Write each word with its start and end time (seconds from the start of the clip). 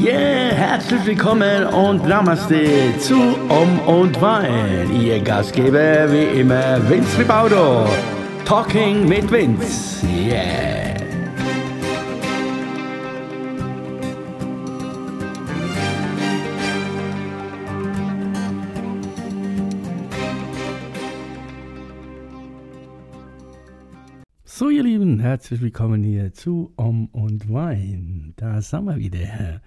Yeah, 0.00 0.54
herzlich 0.54 1.04
willkommen 1.04 1.66
und 1.66 2.08
Namaste 2.08 2.96
zu 3.00 3.16
Um 3.50 3.78
und 3.80 4.18
Wein. 4.22 4.98
Ihr 4.98 5.20
Gastgeber 5.20 6.10
wie 6.10 6.40
immer 6.40 6.88
Vince 6.88 7.18
Ribaudo. 7.18 7.86
Talking 8.46 9.06
mit 9.06 9.30
Vince. 9.30 10.06
Yeah. 10.06 10.96
So, 24.46 24.70
ihr 24.70 24.82
Lieben, 24.82 25.20
herzlich 25.20 25.60
willkommen 25.60 26.02
hier 26.02 26.32
zu 26.32 26.72
Om 26.76 27.10
und 27.12 27.52
Wein. 27.52 28.32
Da 28.36 28.62
sind 28.62 28.86
wir 28.86 28.96
wieder. 28.96 29.60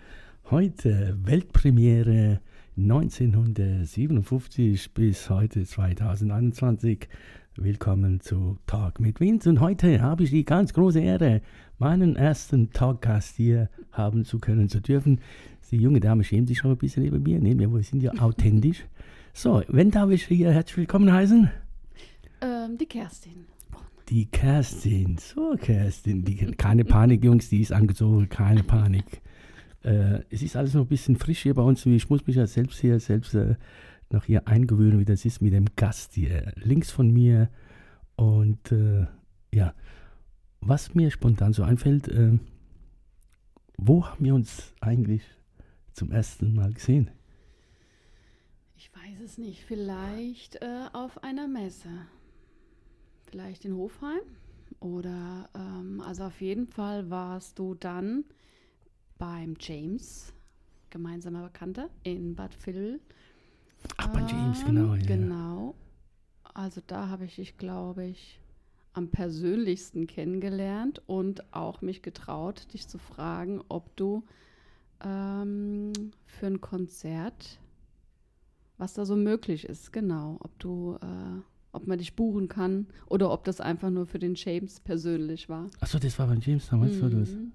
Heute 0.53 1.17
Weltpremiere 1.23 2.39
1957 2.77 4.93
bis 4.93 5.29
heute 5.31 5.66
2021. 5.66 7.07
Willkommen 7.55 8.20
zu 8.20 8.59
Talk 8.67 8.99
mit 8.99 9.20
Vince. 9.20 9.49
Und 9.49 9.62
heute 9.62 9.99
habe 9.99 10.21
ich 10.21 10.29
die 10.29 10.45
ganz 10.45 10.73
große 10.73 10.99
Ehre, 10.99 11.41
meinen 11.79 12.16
ersten 12.16 12.70
Talkgast 12.70 13.35
hier 13.35 13.67
haben 13.91 14.26
zu 14.26 14.38
können, 14.38 14.70
zu 14.70 14.79
dürfen. 14.79 15.21
Die 15.71 15.77
junge 15.77 15.99
Dame 15.99 16.23
schämt 16.23 16.49
sich 16.49 16.59
schon 16.59 16.70
ein 16.70 16.77
bisschen 16.77 17.04
über 17.04 17.17
mir. 17.17 17.40
Nee, 17.40 17.57
wir 17.57 17.81
sind 17.81 18.04
ja 18.04 18.12
authentisch. 18.20 18.85
So, 19.34 19.63
wenn 19.70 19.90
darf 19.90 20.12
ich 20.12 20.27
hier 20.27 20.51
herzlich 20.51 20.77
willkommen 20.77 21.12
heißen? 21.12 21.49
Ähm, 22.41 22.77
die 22.77 22.85
Kerstin. 22.85 23.45
Die 24.07 24.27
Kerstin, 24.27 25.17
so 25.17 25.55
Kerstin, 25.59 26.23
die, 26.23 26.35
keine 26.35 26.85
Panik, 26.85 27.23
Jungs, 27.23 27.49
die 27.49 27.62
ist 27.62 27.71
angezogen, 27.71 28.29
keine 28.29 28.62
Panik. 28.62 29.24
Äh, 29.84 30.23
es 30.29 30.41
ist 30.41 30.55
alles 30.55 30.73
noch 30.73 30.81
ein 30.81 30.87
bisschen 30.87 31.15
frisch 31.15 31.41
hier 31.41 31.53
bei 31.53 31.62
uns. 31.62 31.85
Ich 31.85 32.09
muss 32.09 32.26
mich 32.26 32.37
ja 32.37 32.48
selbst 32.48 32.79
hier 32.79 32.99
selbst 32.99 33.34
äh, 33.35 33.55
noch 34.09 34.25
hier 34.25 34.48
eingewöhnen, 34.48 34.99
wie 34.99 35.05
das 35.05 35.25
ist 35.25 35.41
mit 35.41 35.53
dem 35.53 35.67
Gast 35.75 36.13
hier 36.13 36.53
links 36.55 36.91
von 36.91 37.12
mir. 37.12 37.49
Und 38.15 38.71
äh, 38.71 39.07
ja, 39.53 39.73
was 40.62 40.95
mir 40.95 41.12
spontan 41.12 41.53
so 41.53 41.63
einfällt, 41.63 42.07
äh, 42.07 42.37
wo 43.77 44.05
haben 44.05 44.23
wir 44.23 44.35
uns 44.35 44.73
eigentlich 44.79 45.23
zum 45.93 46.12
ersten 46.12 46.53
Mal 46.53 46.73
gesehen? 46.73 47.12
Ich 48.75 48.91
weiß 48.93 49.21
es 49.23 49.37
nicht. 49.37 49.63
Vielleicht 49.65 50.62
äh, 50.62 50.85
auf 50.93 51.23
einer 51.23 51.47
Messe. 51.47 51.90
Vielleicht 53.29 53.65
in 53.65 53.75
Hofheim. 53.75 54.21
Oder, 54.79 55.49
ähm, 55.55 56.01
also 56.01 56.25
auf 56.25 56.41
jeden 56.41 56.68
Fall 56.68 57.09
warst 57.09 57.59
du 57.59 57.75
dann 57.75 58.25
beim 59.17 59.55
James, 59.59 60.33
gemeinsamer 60.89 61.43
Bekannter, 61.43 61.89
in 62.03 62.35
Bad 62.35 62.53
Vill. 62.53 62.99
Ach, 63.97 64.07
bei 64.07 64.19
James, 64.22 64.59
Ähm, 64.61 64.66
genau. 64.66 64.94
Ja. 64.95 65.06
Genau. 65.06 65.75
Also 66.53 66.81
da 66.85 67.09
habe 67.09 67.25
ich 67.25 67.35
dich, 67.35 67.57
glaube 67.57 68.06
ich, 68.06 68.39
am 68.94 69.07
persönlichsten 69.09 70.06
kennengelernt 70.07 71.01
und 71.07 71.51
auch 71.53 71.81
mich 71.81 72.01
getraut, 72.03 72.72
dich 72.73 72.88
zu 72.88 73.00
fragen, 73.00 73.61
ob 73.67 73.95
du 73.95 74.23
ähm, 75.03 75.91
für 76.28 76.45
ein 76.47 76.61
Konzert, 76.61 77.59
was 78.78 78.94
da 78.94 79.06
so 79.06 79.16
möglich 79.16 79.66
ist, 79.66 79.91
genau, 79.91 80.38
ob 80.41 80.57
du, 80.59 80.97
äh, 81.01 81.41
ob 81.72 81.88
man 81.88 81.97
dich 81.97 82.16
buchen 82.16 82.47
kann 82.47 82.85
oder 83.07 83.31
ob 83.31 83.44
das 83.45 83.59
einfach 83.61 83.89
nur 83.89 84.06
für 84.06 84.19
den 84.19 84.35
James 84.35 84.79
persönlich 84.79 85.50
war. 85.50 85.69
Achso, 85.79 85.97
das 85.97 86.17
war 86.19 86.28
bei 86.28 86.35
James 86.35 86.67
damals, 86.69 86.97
so, 87.00 87.09
das, 87.09 87.31
Mhm. 87.31 87.51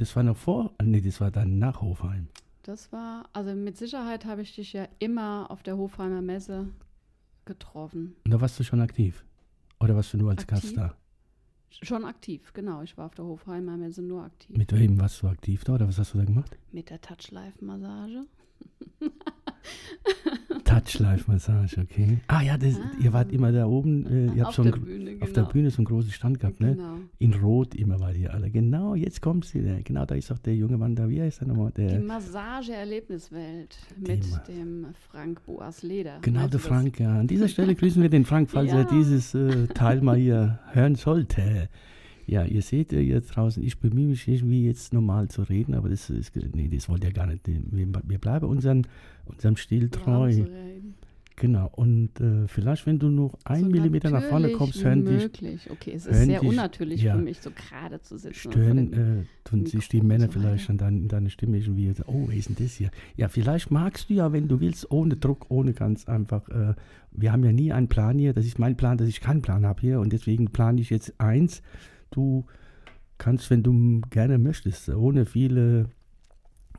Das 0.00 0.16
war 0.16 0.22
noch 0.22 0.36
vor, 0.36 0.72
nee, 0.82 1.02
das 1.02 1.20
war 1.20 1.30
dann 1.30 1.58
nach 1.58 1.82
Hofheim. 1.82 2.28
Das 2.62 2.90
war, 2.90 3.28
also 3.34 3.54
mit 3.54 3.76
Sicherheit 3.76 4.24
habe 4.24 4.40
ich 4.40 4.54
dich 4.54 4.72
ja 4.72 4.88
immer 4.98 5.50
auf 5.50 5.62
der 5.62 5.76
Hofheimer 5.76 6.22
Messe 6.22 6.68
getroffen. 7.44 8.16
Und 8.24 8.30
da 8.30 8.40
warst 8.40 8.58
du 8.58 8.64
schon 8.64 8.80
aktiv? 8.80 9.24
Oder 9.78 9.94
warst 9.96 10.12
du 10.14 10.18
nur 10.18 10.30
als 10.30 10.46
Gast 10.46 10.64
Aktiv? 10.64 10.76
da? 10.76 10.94
Schon 11.82 12.04
aktiv, 12.04 12.52
genau. 12.54 12.82
Ich 12.82 12.96
war 12.96 13.06
auf 13.06 13.14
der 13.14 13.26
Hofheimer 13.26 13.76
Messe 13.76 14.02
nur 14.02 14.24
aktiv. 14.24 14.56
Mit 14.56 14.72
wem 14.72 14.98
warst 14.98 15.22
du 15.22 15.28
aktiv 15.28 15.64
da 15.64 15.74
oder 15.74 15.86
was 15.86 15.98
hast 15.98 16.14
du 16.14 16.18
da 16.18 16.24
gemacht? 16.24 16.56
Mit 16.72 16.88
der 16.88 17.00
Touchlife-Massage. 17.00 18.24
Touchlife-Massage, 20.64 21.78
okay. 21.80 22.18
Ah 22.28 22.42
ja, 22.42 22.56
das, 22.58 22.74
ihr 23.00 23.12
wart 23.12 23.32
immer 23.32 23.52
da 23.52 23.66
oben, 23.66 24.06
äh, 24.06 24.26
ihr 24.36 24.40
habt 24.44 24.48
auf 24.48 24.54
so 24.56 24.62
der 24.64 24.72
Bühne, 24.72 25.12
genau. 25.12 25.24
auf 25.24 25.32
der 25.32 25.42
Bühne 25.42 25.70
so 25.70 25.78
einen 25.78 25.84
großen 25.86 26.10
Stand 26.10 26.40
gehabt, 26.40 26.60
ne? 26.60 26.74
Genau. 26.76 26.94
In 27.18 27.34
Rot 27.34 27.74
immer 27.74 27.98
wart 28.00 28.16
ihr 28.16 28.32
alle. 28.32 28.50
Genau, 28.50 28.94
jetzt 28.94 29.20
kommt 29.22 29.44
sie. 29.44 29.62
da. 29.62 29.76
Genau, 29.82 30.04
da 30.04 30.14
ist 30.14 30.30
auch 30.32 30.38
der 30.38 30.54
junge 30.54 30.76
Mann 30.78 30.94
da. 30.96 31.08
Wie 31.08 31.20
heißt 31.20 31.42
er 31.42 31.48
nochmal? 31.48 31.72
Die 31.76 31.86
Der, 31.86 32.00
Massage-Erlebniswelt 32.00 33.78
Die 33.96 34.10
mit 34.12 34.30
Ma- 34.30 34.38
dem 34.48 34.86
Frank 35.10 35.44
Boas 35.44 35.82
Leder. 35.82 36.18
genau, 36.22 36.40
Meinst 36.40 36.54
der? 36.54 36.60
Frank. 36.60 37.00
Ja. 37.00 37.18
An 37.20 37.26
dieser 37.26 37.48
Stelle 37.54 37.74
grüßen 37.74 38.00
wir 38.02 38.08
den 38.10 38.24
Frank, 38.24 38.50
falls 38.50 38.72
er 38.72 38.80
Ja. 38.82 38.88
dieses 38.90 39.34
äh, 39.34 39.66
Teil 39.68 40.00
mal 40.02 40.16
hier 40.16 40.60
hören 40.72 40.94
sollte. 40.94 41.68
Ja, 42.30 42.44
ihr 42.44 42.62
seht 42.62 42.92
ja 42.92 43.00
hier 43.00 43.20
draußen, 43.20 43.60
ich 43.60 43.80
bemühe 43.80 44.06
mich 44.06 44.28
irgendwie 44.28 44.64
jetzt 44.64 44.92
normal 44.92 45.26
zu 45.26 45.42
reden, 45.42 45.74
aber 45.74 45.88
das 45.88 46.08
ist, 46.10 46.30
nee, 46.54 46.68
das 46.68 46.88
wollt 46.88 47.02
ihr 47.02 47.12
gar 47.12 47.26
nicht. 47.26 47.40
Wir, 47.48 47.88
wir 48.04 48.18
bleiben 48.18 48.46
unseren, 48.46 48.86
unserem 49.24 49.56
Stil 49.56 49.90
treu. 49.90 50.44
Genau, 51.34 51.68
und 51.74 52.20
äh, 52.20 52.46
vielleicht, 52.46 52.86
wenn 52.86 53.00
du 53.00 53.08
noch 53.08 53.36
ein 53.44 53.64
So 53.64 53.70
Millimeter 53.70 54.10
nach 54.10 54.22
vorne 54.22 54.52
kommst, 54.52 54.78
wie 54.78 54.84
hören 54.84 55.04
dich, 55.06 55.22
möglich. 55.22 55.68
Okay, 55.72 55.92
es 55.96 56.06
ist 56.06 56.24
sehr 56.24 56.38
dich- 56.38 56.48
unnatürlich 56.48 57.02
ja. 57.02 57.16
für 57.16 57.22
mich, 57.22 57.40
so 57.40 57.50
gerade 57.50 58.00
zu 58.00 58.16
sitzen. 58.16 58.50
stören, 58.50 58.92
äh, 58.92 59.24
tun 59.42 59.66
sich 59.66 59.88
die 59.88 60.00
Männer 60.00 60.26
so 60.26 60.38
vielleicht 60.38 60.70
an 60.70 60.78
dein, 60.78 60.98
in 61.00 61.08
deiner 61.08 61.30
Stimme 61.30 61.56
irgendwie, 61.58 61.92
oh, 62.06 62.26
wer 62.28 62.36
ist 62.36 62.48
denn 62.50 62.56
das 62.60 62.74
hier? 62.74 62.90
Ja, 63.16 63.26
vielleicht 63.28 63.72
magst 63.72 64.08
du 64.08 64.14
ja, 64.14 64.32
wenn 64.32 64.46
du 64.46 64.60
willst, 64.60 64.88
ohne 64.92 65.16
Druck, 65.16 65.46
ohne 65.48 65.72
ganz 65.72 66.06
einfach, 66.06 66.48
äh, 66.50 66.74
wir 67.10 67.32
haben 67.32 67.42
ja 67.42 67.52
nie 67.52 67.72
einen 67.72 67.88
Plan 67.88 68.18
hier, 68.18 68.34
das 68.34 68.44
ist 68.46 68.60
mein 68.60 68.76
Plan, 68.76 68.98
dass 68.98 69.08
ich 69.08 69.20
keinen 69.20 69.42
Plan 69.42 69.66
habe 69.66 69.80
hier 69.80 69.98
und 69.98 70.12
deswegen 70.12 70.52
plane 70.52 70.80
ich 70.80 70.90
jetzt 70.90 71.18
eins, 71.18 71.62
du 72.10 72.46
kannst, 73.18 73.50
wenn 73.50 73.62
du 73.62 74.00
gerne 74.10 74.38
möchtest, 74.38 74.88
ohne 74.88 75.26
viele 75.26 75.90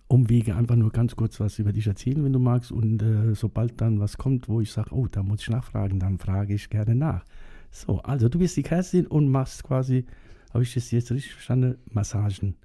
Umwege 0.07 0.55
einfach 0.55 0.75
nur 0.75 0.91
ganz 0.91 1.15
kurz 1.15 1.39
was 1.39 1.57
über 1.59 1.71
dich 1.71 1.87
erzählen, 1.87 2.23
wenn 2.23 2.33
du 2.33 2.39
magst. 2.39 2.71
Und 2.71 3.01
äh, 3.01 3.33
sobald 3.33 3.79
dann 3.79 3.99
was 3.99 4.17
kommt, 4.17 4.49
wo 4.49 4.59
ich 4.59 4.71
sage, 4.71 4.93
oh, 4.93 5.07
da 5.07 5.23
muss 5.23 5.41
ich 5.41 5.49
nachfragen, 5.49 5.99
dann 5.99 6.17
frage 6.17 6.53
ich 6.53 6.69
gerne 6.69 6.95
nach. 6.95 7.23
So, 7.69 7.99
also 7.99 8.27
du 8.27 8.39
bist 8.39 8.57
die 8.57 8.63
Kerstin 8.63 9.07
und 9.07 9.29
machst 9.29 9.63
quasi, 9.63 10.05
habe 10.53 10.63
ich 10.63 10.73
das 10.73 10.91
jetzt 10.91 11.11
richtig 11.11 11.33
verstanden, 11.33 11.77
Massagen. 11.91 12.55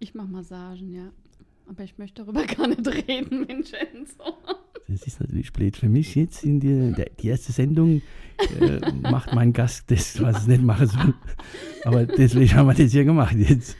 Ich 0.00 0.14
mache 0.14 0.28
Massagen, 0.28 0.90
ja. 0.90 1.12
Aber 1.68 1.84
ich 1.84 1.98
möchte 1.98 2.24
darüber 2.24 2.44
gar 2.56 2.66
nicht 2.66 2.86
reden, 2.86 3.46
Vincenzo. 3.46 4.36
Das 4.88 5.02
ist 5.02 5.20
natürlich 5.20 5.52
blöd 5.52 5.76
für 5.76 5.88
mich 5.88 6.14
jetzt 6.14 6.44
in 6.44 6.60
die, 6.60 6.92
der, 6.96 7.10
die 7.20 7.28
erste 7.28 7.52
Sendung 7.52 8.00
äh, 8.58 8.80
macht 9.02 9.34
mein 9.34 9.52
Gast 9.52 9.90
das, 9.90 10.20
was 10.22 10.42
es 10.42 10.46
nicht 10.46 10.62
machen 10.62 10.86
soll. 10.86 11.14
Aber 11.84 12.06
deswegen 12.06 12.54
haben 12.54 12.66
wir 12.68 12.74
das 12.74 12.92
hier 12.92 13.04
gemacht 13.04 13.36
jetzt. 13.36 13.76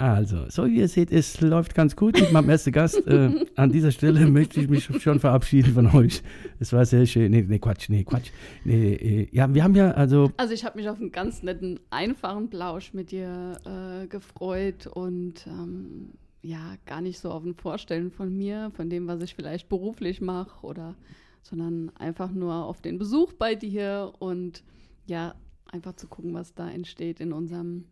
Also, 0.00 0.48
so 0.48 0.64
wie 0.64 0.78
ihr 0.78 0.88
seht, 0.88 1.12
es 1.12 1.42
läuft 1.42 1.74
ganz 1.74 1.94
gut 1.94 2.18
mit 2.18 2.32
meinem 2.32 2.48
ersten 2.48 2.72
Gast. 2.72 3.06
Äh, 3.06 3.44
an 3.54 3.70
dieser 3.70 3.92
Stelle 3.92 4.26
möchte 4.30 4.58
ich 4.58 4.68
mich 4.68 4.88
schon 5.02 5.20
verabschieden 5.20 5.74
von 5.74 5.86
euch. 5.88 6.22
Es 6.58 6.72
war 6.72 6.86
sehr 6.86 7.04
schön. 7.04 7.30
Nee, 7.30 7.44
nee, 7.46 7.58
Quatsch, 7.58 7.90
nee, 7.90 8.02
Quatsch. 8.02 8.30
Nee, 8.64 8.94
äh, 8.94 9.28
ja, 9.30 9.52
wir 9.52 9.62
haben 9.62 9.74
ja, 9.74 9.90
also, 9.90 10.32
Also 10.38 10.54
ich 10.54 10.64
habe 10.64 10.78
mich 10.78 10.88
auf 10.88 10.98
einen 10.98 11.12
ganz 11.12 11.42
netten, 11.42 11.80
einfachen 11.90 12.48
Plausch 12.48 12.94
mit 12.94 13.10
dir 13.10 13.58
äh, 13.66 14.06
gefreut 14.06 14.86
und 14.86 15.46
ähm, 15.46 16.12
ja, 16.42 16.76
gar 16.86 17.00
nicht 17.00 17.18
so 17.18 17.30
auf 17.30 17.44
ein 17.44 17.54
Vorstellen 17.54 18.10
von 18.10 18.36
mir, 18.36 18.70
von 18.74 18.88
dem, 18.88 19.06
was 19.06 19.22
ich 19.22 19.34
vielleicht 19.34 19.68
beruflich 19.68 20.20
mache 20.20 20.66
oder, 20.66 20.96
sondern 21.42 21.90
einfach 21.96 22.30
nur 22.30 22.64
auf 22.64 22.80
den 22.80 22.98
Besuch 22.98 23.32
bei 23.34 23.54
dir 23.54 24.12
und 24.18 24.62
ja, 25.06 25.34
einfach 25.70 25.94
zu 25.94 26.06
gucken, 26.08 26.34
was 26.34 26.54
da 26.54 26.70
entsteht 26.70 27.20
in 27.20 27.32
unserem 27.32 27.84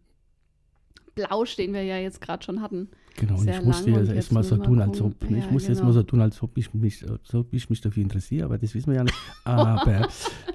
Plausch, 1.14 1.56
den 1.56 1.72
wir 1.72 1.82
ja 1.82 1.98
jetzt 1.98 2.20
gerade 2.20 2.44
schon 2.44 2.62
hatten. 2.62 2.88
genau, 3.16 3.38
und 3.38 3.48
ich 3.48 3.62
musste 3.62 3.90
jetzt 3.90 4.28
so 4.28 4.34
müssen 4.34 4.58
wir 4.58 4.64
tun, 4.64 4.80
als 4.80 5.00
ob, 5.00 5.14
ich 5.24 5.30
Ja, 5.30 5.50
muss 5.50 5.66
jetzt 5.66 5.78
genau. 5.78 5.88
mal 5.88 5.92
so 5.92 6.02
tun, 6.04 6.20
als 6.20 6.42
ob 6.42 6.56
ich 6.56 6.72
mich, 6.74 7.08
als 7.10 7.34
ob 7.34 7.52
ich 7.52 7.68
mich 7.68 7.80
dafür 7.80 8.02
interessiere, 8.02 8.44
aber 8.44 8.56
das 8.56 8.74
wissen 8.74 8.88
wir 8.90 8.96
ja 8.98 9.04
nicht. 9.04 9.16
Aber 9.44 10.08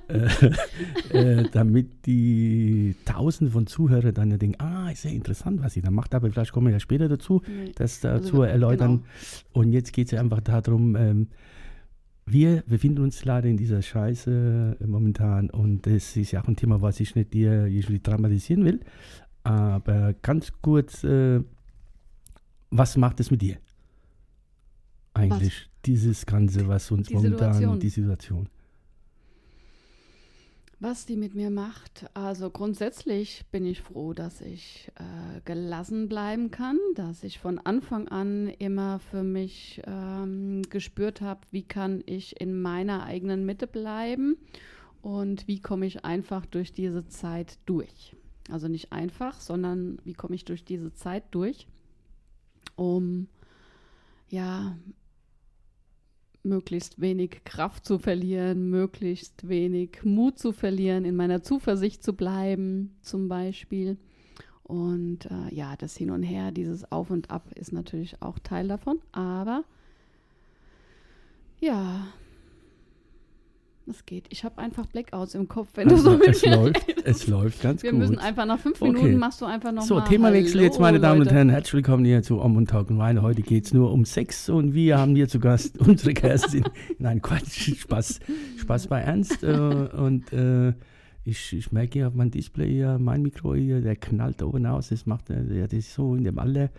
äh, 1.13 1.39
äh, 1.41 1.50
damit 1.51 2.05
die 2.05 2.95
Tausende 3.05 3.51
von 3.51 3.67
Zuhörern 3.67 4.13
dann 4.13 4.38
denken, 4.38 4.59
ah, 4.59 4.89
ist 4.91 5.05
ja 5.05 5.11
interessant, 5.11 5.61
was 5.63 5.73
sie 5.73 5.81
da 5.81 5.91
macht, 5.91 6.13
aber 6.13 6.29
vielleicht 6.31 6.51
kommen 6.51 6.67
wir 6.67 6.73
ja 6.73 6.79
später 6.79 7.07
dazu, 7.07 7.41
Nee. 7.47 7.71
das 7.75 8.00
dazu 8.01 8.17
Also, 8.17 8.31
genau. 8.33 8.44
erläutern. 8.44 9.03
Und 9.53 9.71
jetzt 9.71 9.94
geht 9.94 10.07
es 10.07 10.11
ja 10.11 10.19
einfach 10.19 10.41
darum, 10.41 10.95
ähm, 10.95 11.27
wir 12.25 12.63
befinden 12.67 13.01
uns 13.03 13.25
leider 13.25 13.50
in 13.50 13.57
dieser 13.57 13.81
Scheiße 13.81 14.77
äh, 14.79 14.88
momentan 14.88 15.50
und 15.50 15.85
das 15.85 16.15
ist 16.15 16.31
ja 16.31 16.41
auch 16.41 16.47
ein 16.47 16.55
Thema, 16.55 16.81
was 16.81 17.00
ich 17.00 17.15
nicht 17.15 17.33
dir 17.33 17.67
usually 17.69 18.00
dramatisieren 18.01 18.63
will. 18.65 18.79
Aber 19.44 20.13
ganz 20.21 20.51
kurz, 20.61 21.03
äh, 21.03 21.41
was 22.71 22.95
macht 22.97 23.19
es 23.19 23.29
mit 23.29 23.41
dir? 23.41 23.57
Eigentlich 25.13 25.69
dieses 25.85 26.25
Ganze, 26.25 26.67
was 26.67 26.89
uns 26.91 27.07
Die 27.07 27.13
momentan, 27.13 27.53
Situation. 27.53 27.79
die 27.79 27.89
Situation. 27.89 28.50
Was 30.83 31.06
die 31.06 31.15
mit 31.15 31.33
mir 31.33 31.50
macht? 31.50 32.07
Also 32.13 32.50
grundsätzlich 32.50 33.45
bin 33.53 33.65
ich 33.65 33.81
froh, 33.81 34.12
dass 34.12 34.41
ich 34.41 34.91
äh, 34.95 35.39
gelassen 35.45 36.09
bleiben 36.09 36.51
kann, 36.51 36.77
dass 36.95 37.24
ich 37.24 37.39
von 37.39 37.57
Anfang 37.57 38.09
an 38.09 38.50
immer 38.59 39.00
für 39.00 39.24
mich 39.24 39.81
ähm, 39.88 40.62
gespürt 40.69 41.21
habe, 41.21 41.39
wie 41.51 41.63
kann 41.63 42.03
ich 42.06 42.41
in 42.41 42.62
meiner 42.62 43.06
eigenen 43.06 43.45
Mitte 43.45 43.65
bleiben 43.65 44.35
und 45.01 45.47
wie 45.47 45.62
komme 45.62 45.85
ich 45.85 46.03
einfach 46.03 46.45
durch 46.45 46.74
diese 46.74 47.07
Zeit 47.07 47.59
durch. 47.65 48.13
Also 48.51 48.68
nicht 48.68 48.91
einfach, 48.91 49.39
sondern 49.39 50.00
wie 50.03 50.13
komme 50.13 50.36
ich 50.36 50.44
durch 50.44 50.65
diese 50.65 50.94
Zeit 50.94 51.24
durch, 51.31 51.65
um 52.75 53.29
ja 54.27 54.77
möglichst 56.44 57.00
wenig 57.00 57.44
Kraft 57.45 57.86
zu 57.86 57.98
verlieren, 57.98 58.69
möglichst 58.69 59.48
wenig 59.48 60.04
Mut 60.04 60.38
zu 60.38 60.51
verlieren, 60.51 61.06
in 61.06 61.16
meiner 61.16 61.42
Zuversicht 61.42 62.04
zu 62.04 62.13
bleiben, 62.13 62.95
zum 63.01 63.28
Beispiel. 63.28 63.98
Und 64.63 65.25
äh, 65.25 65.54
ja, 65.54 65.75
das 65.75 65.95
Hin 65.98 66.12
und 66.12 66.24
Her, 66.24 66.51
dieses 66.51 66.90
Auf 66.92 67.10
und 67.10 67.31
Ab 67.31 67.51
ist 67.56 67.74
natürlich 67.74 68.22
auch 68.22 68.40
Teil 68.40 68.68
davon. 68.68 69.00
Aber 69.12 69.63
ja, 71.60 72.07
es 73.88 74.06
geht. 74.06 74.25
Ich 74.30 74.44
habe 74.44 74.57
einfach 74.59 74.85
Blackouts 74.85 75.35
im 75.35 75.47
Kopf, 75.47 75.69
wenn 75.75 75.89
Also, 75.89 76.03
du 76.03 76.12
so 76.12 76.18
mit 76.18 76.27
es 76.30 76.45
mir 76.45 76.56
läuft, 76.56 76.88
redest. 76.88 77.07
es 77.07 77.27
läuft 77.27 77.62
ganz 77.62 77.83
Wir 77.83 77.91
gut. 77.91 78.00
müssen 78.00 78.19
einfach 78.19 78.45
nach 78.45 78.59
fünf 78.59 78.81
Okay. 78.81 78.91
Minuten 78.94 79.18
machst 79.18 79.41
du 79.41 79.45
einfach 79.45 79.71
noch 79.71 79.83
So, 79.83 80.00
Themawechsel 80.01 80.62
jetzt, 80.62 80.80
meine 80.80 81.00
Damen 81.00 81.21
und. 81.21 81.31
Herren. 81.31 81.50
Herzlich 81.50 81.74
willkommen 81.74 82.06
hier 82.06 82.24
zu 82.24 82.39
Om 82.41 82.56
und 82.57 82.69
Talk 82.69 82.89
und 82.89 82.97
Wein. 82.97 83.21
Heute 83.21 83.41
geht 83.41 83.65
es 83.65 83.74
nur 83.74 83.91
um 83.91 84.06
Sex 84.06 84.50
und 84.50 84.74
wir 84.74 84.97
haben 84.97 85.15
hier 85.15 85.27
zu 85.27 85.39
Gast 85.39 85.77
unsere 85.88 86.13
Kerstin. 86.13 86.63
Nein, 87.00 87.21
Quatsch, 87.21 87.75
Spaß, 87.77 88.19
Spaß 88.57 88.88
bei 88.88 89.01
Ernst. 89.01 89.44
Äh, 89.44 89.53
und 89.53 90.31
äh, 90.33 90.74
ich, 91.25 91.53
ich 91.53 91.71
merke 91.71 91.94
hier 92.00 92.07
auf 92.07 92.13
meinem 92.13 92.31
Display 92.31 92.69
hier, 92.69 92.97
mein 93.00 93.21
Mikro 93.21 93.56
hier, 93.56 93.81
der 93.81 93.95
knallt 93.95 94.41
da 94.41 94.45
oben 94.45 94.65
aus. 94.65 94.89
Das 94.89 95.06
macht, 95.06 95.29
äh, 95.29 95.44
ja, 95.59 95.63
das 95.68 95.79
ist 95.79 95.94
so 95.94 96.15
in 96.15 96.24
dem 96.24 96.39
Alter. 96.39 96.69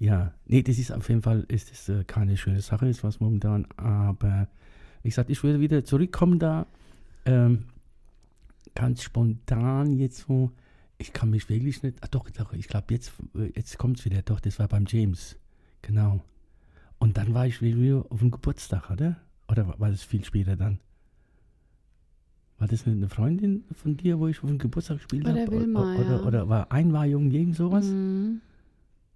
Ja, 0.00 0.32
nee, 0.46 0.62
das 0.62 0.78
ist 0.78 0.90
auf 0.90 1.08
jeden 1.08 1.22
Fall 1.22 1.44
ist 1.48 1.70
das, 1.70 1.88
äh, 1.88 2.04
keine 2.04 2.36
schöne 2.36 2.60
Sache, 2.60 2.88
ist 2.88 3.04
was 3.04 3.20
momentan. 3.20 3.66
Aber 3.76 4.48
wie 5.04 5.10
gesagt, 5.10 5.28
ich 5.28 5.42
würde 5.44 5.60
wieder 5.60 5.84
zurückkommen 5.84 6.38
da. 6.38 6.66
Ähm, 7.26 7.66
ganz 8.74 9.02
spontan 9.02 9.92
jetzt 9.92 10.24
so. 10.26 10.50
Ich 10.96 11.12
kann 11.12 11.28
mich 11.28 11.48
wirklich 11.50 11.82
nicht. 11.82 11.98
Ah, 12.00 12.08
doch, 12.10 12.28
doch, 12.30 12.54
ich 12.54 12.68
glaube, 12.68 12.86
jetzt, 12.94 13.12
jetzt 13.54 13.76
kommt 13.76 13.98
es 13.98 14.06
wieder. 14.06 14.22
Doch, 14.22 14.40
das 14.40 14.58
war 14.58 14.66
beim 14.66 14.86
James. 14.88 15.36
Genau. 15.82 16.24
Und 16.98 17.18
dann 17.18 17.34
war 17.34 17.46
ich 17.46 17.60
wieder 17.60 18.06
auf 18.08 18.20
dem 18.20 18.30
Geburtstag, 18.30 18.90
oder? 18.90 19.16
Oder 19.46 19.78
war 19.78 19.90
das 19.90 20.02
viel 20.02 20.24
später 20.24 20.56
dann? 20.56 20.78
War 22.56 22.66
das 22.66 22.86
eine 22.86 23.10
Freundin 23.10 23.64
von 23.72 23.98
dir, 23.98 24.18
wo 24.18 24.28
ich 24.28 24.42
auf 24.42 24.48
dem 24.48 24.58
Geburtstag 24.58 24.96
gespielt 24.96 25.26
habe? 25.26 25.38
der 25.38 25.50
Wilma, 25.50 25.80
oder, 25.80 26.02
ja. 26.02 26.16
oder, 26.16 26.26
oder 26.26 26.48
war 26.48 26.72
Einweihung, 26.72 27.30
irgend 27.30 27.56
sowas? 27.56 27.84
Mhm. 27.84 28.40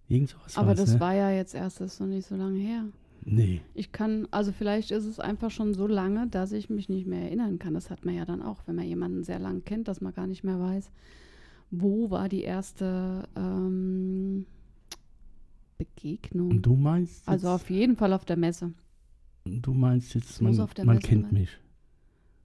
Irgend 0.07 0.29
sowas 0.29 0.59
Aber 0.59 0.75
das 0.75 0.95
ne? 0.95 1.01
war 1.01 1.15
ja 1.15 1.31
jetzt 1.31 1.55
erst 1.55 1.81
das 1.81 1.99
noch 1.99 2.09
nicht 2.09 2.29
so 2.29 2.37
lange 2.37 2.59
her. 2.59 2.85
Nee. 3.25 3.61
Ich 3.75 3.93
kann, 3.93 4.27
also 4.31 4.53
vielleicht 4.53 4.91
ist 4.91 5.05
es 5.05 5.21
einfach 5.21 5.51
schon 5.51 5.75
so 5.75 5.87
lange, 5.87 6.27
dass 6.29 6.53
ich 6.53 6.71
mich 6.71 6.89
nicht 6.89 7.07
mehr 7.07 7.23
erinnern 7.23 7.59
kann. 7.59 7.75
Das 7.75 7.91
hat 7.91 8.05
man 8.05 8.15
ja 8.15 8.25
dann 8.25 8.43
auch, 8.43 8.63
wenn 8.67 8.75
man 8.77 8.87
jemanden 8.87 9.23
sehr 9.25 9.39
lange 9.39 9.61
kennt, 9.61 9.89
dass 9.89 10.01
man 10.01 10.15
gar 10.15 10.27
nicht 10.27 10.45
mehr 10.45 10.59
weiß, 10.59 10.91
wo 11.71 12.11
war 12.11 12.29
die 12.29 12.43
erste 12.43 13.29
ähm, 13.37 14.47
Begegnung. 15.77 16.51
Und 16.51 16.63
du 16.63 16.75
meinst 16.75 17.19
jetzt, 17.19 17.29
also 17.29 17.49
auf 17.51 17.71
jeden 17.71 17.97
Fall 17.97 18.13
auf 18.13 18.25
der 18.25 18.37
Messe. 18.37 18.73
du 19.45 19.73
meinst 19.75 20.15
jetzt, 20.15 20.41
man, 20.43 20.57
man 20.85 20.99
kennt 21.01 21.25
sein. 21.27 21.33
mich. 21.35 21.59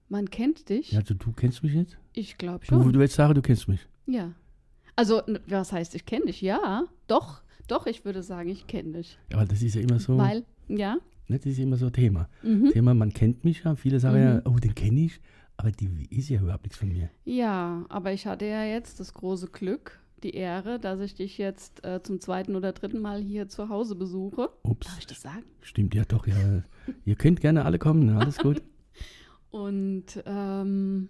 Man 0.08 0.30
kennt 0.30 0.68
dich. 0.68 0.92
Ja, 0.92 1.00
also 1.00 1.14
du 1.14 1.32
kennst 1.32 1.62
mich 1.62 1.72
jetzt? 1.74 1.96
Ich 2.12 2.36
glaube 2.38 2.60
Du, 2.60 2.66
schon. 2.80 2.92
du 2.92 2.98
willst 2.98 3.14
sagen, 3.16 3.34
du 3.34 3.42
kennst 3.42 3.68
mich. 3.68 3.80
Ja. 4.06 4.32
Also, 4.96 5.22
was 5.48 5.72
heißt, 5.72 5.94
ich 5.94 6.04
kenne 6.06 6.26
dich? 6.26 6.40
Ja, 6.40 6.84
doch. 7.08 7.42
Doch, 7.66 7.86
ich 7.86 8.04
würde 8.04 8.22
sagen, 8.22 8.50
ich 8.50 8.66
kenne 8.66 8.92
dich. 8.98 9.18
Ja, 9.30 9.38
aber 9.38 9.46
das 9.46 9.62
ist 9.62 9.74
ja 9.74 9.80
immer 9.80 9.98
so, 9.98 10.18
Weil, 10.18 10.44
ja. 10.68 10.96
ne, 11.28 11.38
das 11.38 11.46
ist 11.46 11.58
immer 11.58 11.76
so 11.76 11.90
Thema. 11.90 12.28
Mhm. 12.42 12.70
Thema, 12.72 12.94
man 12.94 13.12
kennt 13.12 13.44
mich 13.44 13.64
ja. 13.64 13.74
Viele 13.74 14.00
sagen 14.00 14.16
Mhm. 14.18 14.24
ja, 14.24 14.42
oh, 14.46 14.58
den 14.58 14.74
kenne 14.74 15.00
ich, 15.00 15.20
aber 15.56 15.70
die 15.70 15.88
ist 16.10 16.28
ja 16.28 16.40
überhaupt 16.40 16.64
nichts 16.64 16.78
von 16.78 16.88
mir. 16.88 17.10
Ja, 17.24 17.84
aber 17.88 18.12
ich 18.12 18.26
hatte 18.26 18.46
ja 18.46 18.64
jetzt 18.64 19.00
das 19.00 19.14
große 19.14 19.48
Glück, 19.48 20.00
die 20.22 20.30
Ehre, 20.34 20.78
dass 20.80 21.00
ich 21.00 21.14
dich 21.14 21.38
jetzt 21.38 21.84
äh, 21.84 22.02
zum 22.02 22.20
zweiten 22.20 22.56
oder 22.56 22.72
dritten 22.72 23.00
Mal 23.00 23.20
hier 23.20 23.48
zu 23.48 23.68
Hause 23.68 23.94
besuche. 23.94 24.50
Ups, 24.62 24.86
Darf 24.86 24.98
ich 24.98 25.06
das 25.06 25.20
sagen? 25.22 25.44
stimmt, 25.60 25.94
ja 25.94 26.04
doch, 26.04 26.26
ja. 26.26 26.34
Ihr 27.04 27.14
könnt 27.16 27.40
gerne 27.40 27.64
alle 27.64 27.78
kommen, 27.78 28.06
ne, 28.06 28.18
alles 28.18 28.38
gut. 28.38 28.62
Und 29.50 30.22
ähm, 30.26 31.08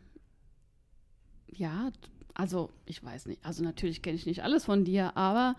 ja, 1.49 1.91
also 2.35 2.71
ich 2.85 3.03
weiß 3.03 3.27
nicht, 3.27 3.45
also 3.45 3.63
natürlich 3.63 4.03
kenne 4.03 4.17
ich 4.17 4.27
nicht 4.27 4.43
alles 4.43 4.65
von 4.65 4.85
dir, 4.85 5.17
aber 5.17 5.55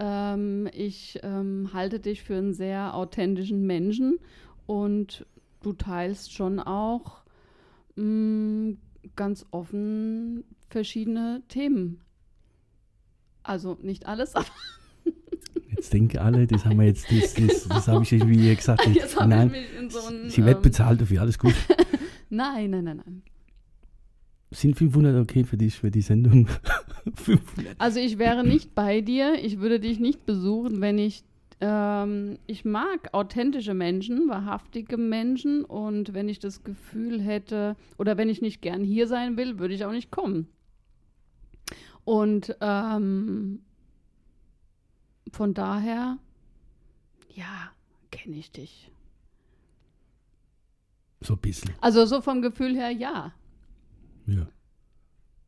ähm, 0.00 0.68
ich 0.72 1.20
ähm, 1.22 1.70
halte 1.72 2.00
dich 2.00 2.22
für 2.22 2.36
einen 2.36 2.54
sehr 2.54 2.94
authentischen 2.94 3.66
Menschen 3.66 4.18
und 4.66 5.26
du 5.62 5.74
teilst 5.74 6.32
schon 6.32 6.58
auch 6.58 7.22
mh, 7.96 8.76
ganz 9.14 9.46
offen 9.50 10.42
verschiedene 10.70 11.42
Themen. 11.48 12.00
Also 13.42 13.78
nicht 13.82 14.06
alles, 14.06 14.34
aber 14.34 14.46
Jetzt 15.68 15.92
denken 15.92 16.18
alle, 16.18 16.46
das 16.46 16.64
haben 16.64 16.78
wir 16.78 16.86
jetzt, 16.86 17.10
das, 17.10 17.34
das, 17.34 17.68
das 17.68 17.88
habe 17.88 18.02
ich 18.02 18.12
irgendwie 18.12 18.54
gesagt. 18.54 18.86
jetzt 18.94 19.14
ich 19.14 19.26
Nein, 19.26 19.50
mich 19.50 19.66
in 19.78 19.90
so 19.90 20.00
einen. 20.00 20.28
sie 20.28 20.44
wird 20.44 20.56
ähm, 20.56 20.62
bezahlt 20.62 21.00
dafür, 21.00 21.20
alles 21.20 21.38
gut. 21.38 21.54
Nein, 22.32 22.70
nein, 22.70 22.84
nein, 22.84 23.02
nein. 23.04 23.22
Sind 24.52 24.76
500 24.76 25.20
okay 25.20 25.42
für 25.42 25.56
dich, 25.56 25.76
für 25.76 25.90
die 25.90 26.00
Sendung? 26.00 26.48
500. 27.14 27.76
Also 27.78 28.00
ich 28.00 28.18
wäre 28.18 28.44
nicht 28.44 28.74
bei 28.74 29.00
dir, 29.00 29.34
ich 29.42 29.60
würde 29.60 29.80
dich 29.80 29.98
nicht 30.00 30.26
besuchen, 30.26 30.80
wenn 30.80 30.98
ich, 30.98 31.24
ähm, 31.60 32.38
ich 32.46 32.64
mag 32.64 33.12
authentische 33.12 33.74
Menschen, 33.74 34.28
wahrhaftige 34.28 34.96
Menschen 34.96 35.64
und 35.64 36.14
wenn 36.14 36.28
ich 36.28 36.38
das 36.38 36.64
Gefühl 36.64 37.20
hätte 37.20 37.76
oder 37.98 38.16
wenn 38.16 38.28
ich 38.28 38.42
nicht 38.42 38.62
gern 38.62 38.84
hier 38.84 39.06
sein 39.06 39.36
will, 39.36 39.58
würde 39.58 39.74
ich 39.74 39.84
auch 39.84 39.92
nicht 39.92 40.10
kommen. 40.10 40.48
Und 42.04 42.56
ähm, 42.60 43.60
von 45.32 45.54
daher, 45.54 46.18
ja, 47.34 47.70
kenne 48.10 48.36
ich 48.36 48.50
dich. 48.50 48.90
So 51.20 51.34
ein 51.34 51.40
bisschen, 51.40 51.74
Also 51.80 52.06
so 52.06 52.20
vom 52.20 52.40
Gefühl 52.40 52.74
her, 52.74 52.90
ja. 52.90 53.34
ja. 54.26 54.48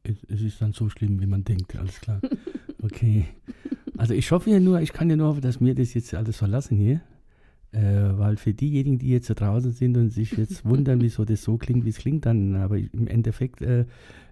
Es, 0.02 0.42
ist 0.42 0.60
dann 0.60 0.72
so 0.72 0.88
schlimm, 0.88 1.20
wie 1.20 1.26
man 1.26 1.44
denkt, 1.44 1.76
alles 1.76 2.00
klar. 2.00 2.20
Okay. 2.82 3.26
Also 3.96 4.14
ich 4.14 4.30
hoffe 4.32 4.50
ja 4.50 4.58
nur, 4.58 4.80
ich 4.80 4.92
kann 4.92 5.08
ja 5.08 5.14
nur 5.14 5.28
hoffen, 5.28 5.42
dass 5.42 5.60
wir 5.60 5.74
das 5.74 5.94
jetzt 5.94 6.12
alles 6.14 6.36
verlassen 6.36 6.76
hier. 6.76 7.00
Äh, 7.70 8.18
weil 8.18 8.36
für 8.36 8.52
diejenigen, 8.52 8.98
die 8.98 9.10
jetzt 9.10 9.30
da 9.30 9.34
draußen 9.34 9.70
sind 9.70 9.96
und 9.96 10.10
sich 10.10 10.32
jetzt 10.32 10.64
wundern, 10.64 11.00
wieso 11.00 11.24
das 11.24 11.42
so 11.42 11.56
klingt, 11.56 11.84
wie 11.84 11.90
es 11.90 11.98
klingt, 11.98 12.26
dann, 12.26 12.56
aber 12.56 12.76
im 12.76 13.06
Endeffekt, 13.06 13.62
äh, 13.62 13.86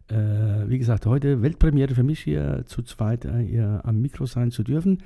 äh, 0.08 0.68
wie 0.68 0.78
gesagt, 0.78 1.06
heute 1.06 1.40
Weltpremiere 1.40 1.94
für 1.94 2.02
mich 2.02 2.20
hier 2.20 2.64
zu 2.66 2.82
zweit 2.82 3.24
äh, 3.24 3.38
hier 3.38 3.80
am 3.84 4.02
Mikro 4.02 4.26
sein 4.26 4.50
zu 4.50 4.62
dürfen. 4.62 4.98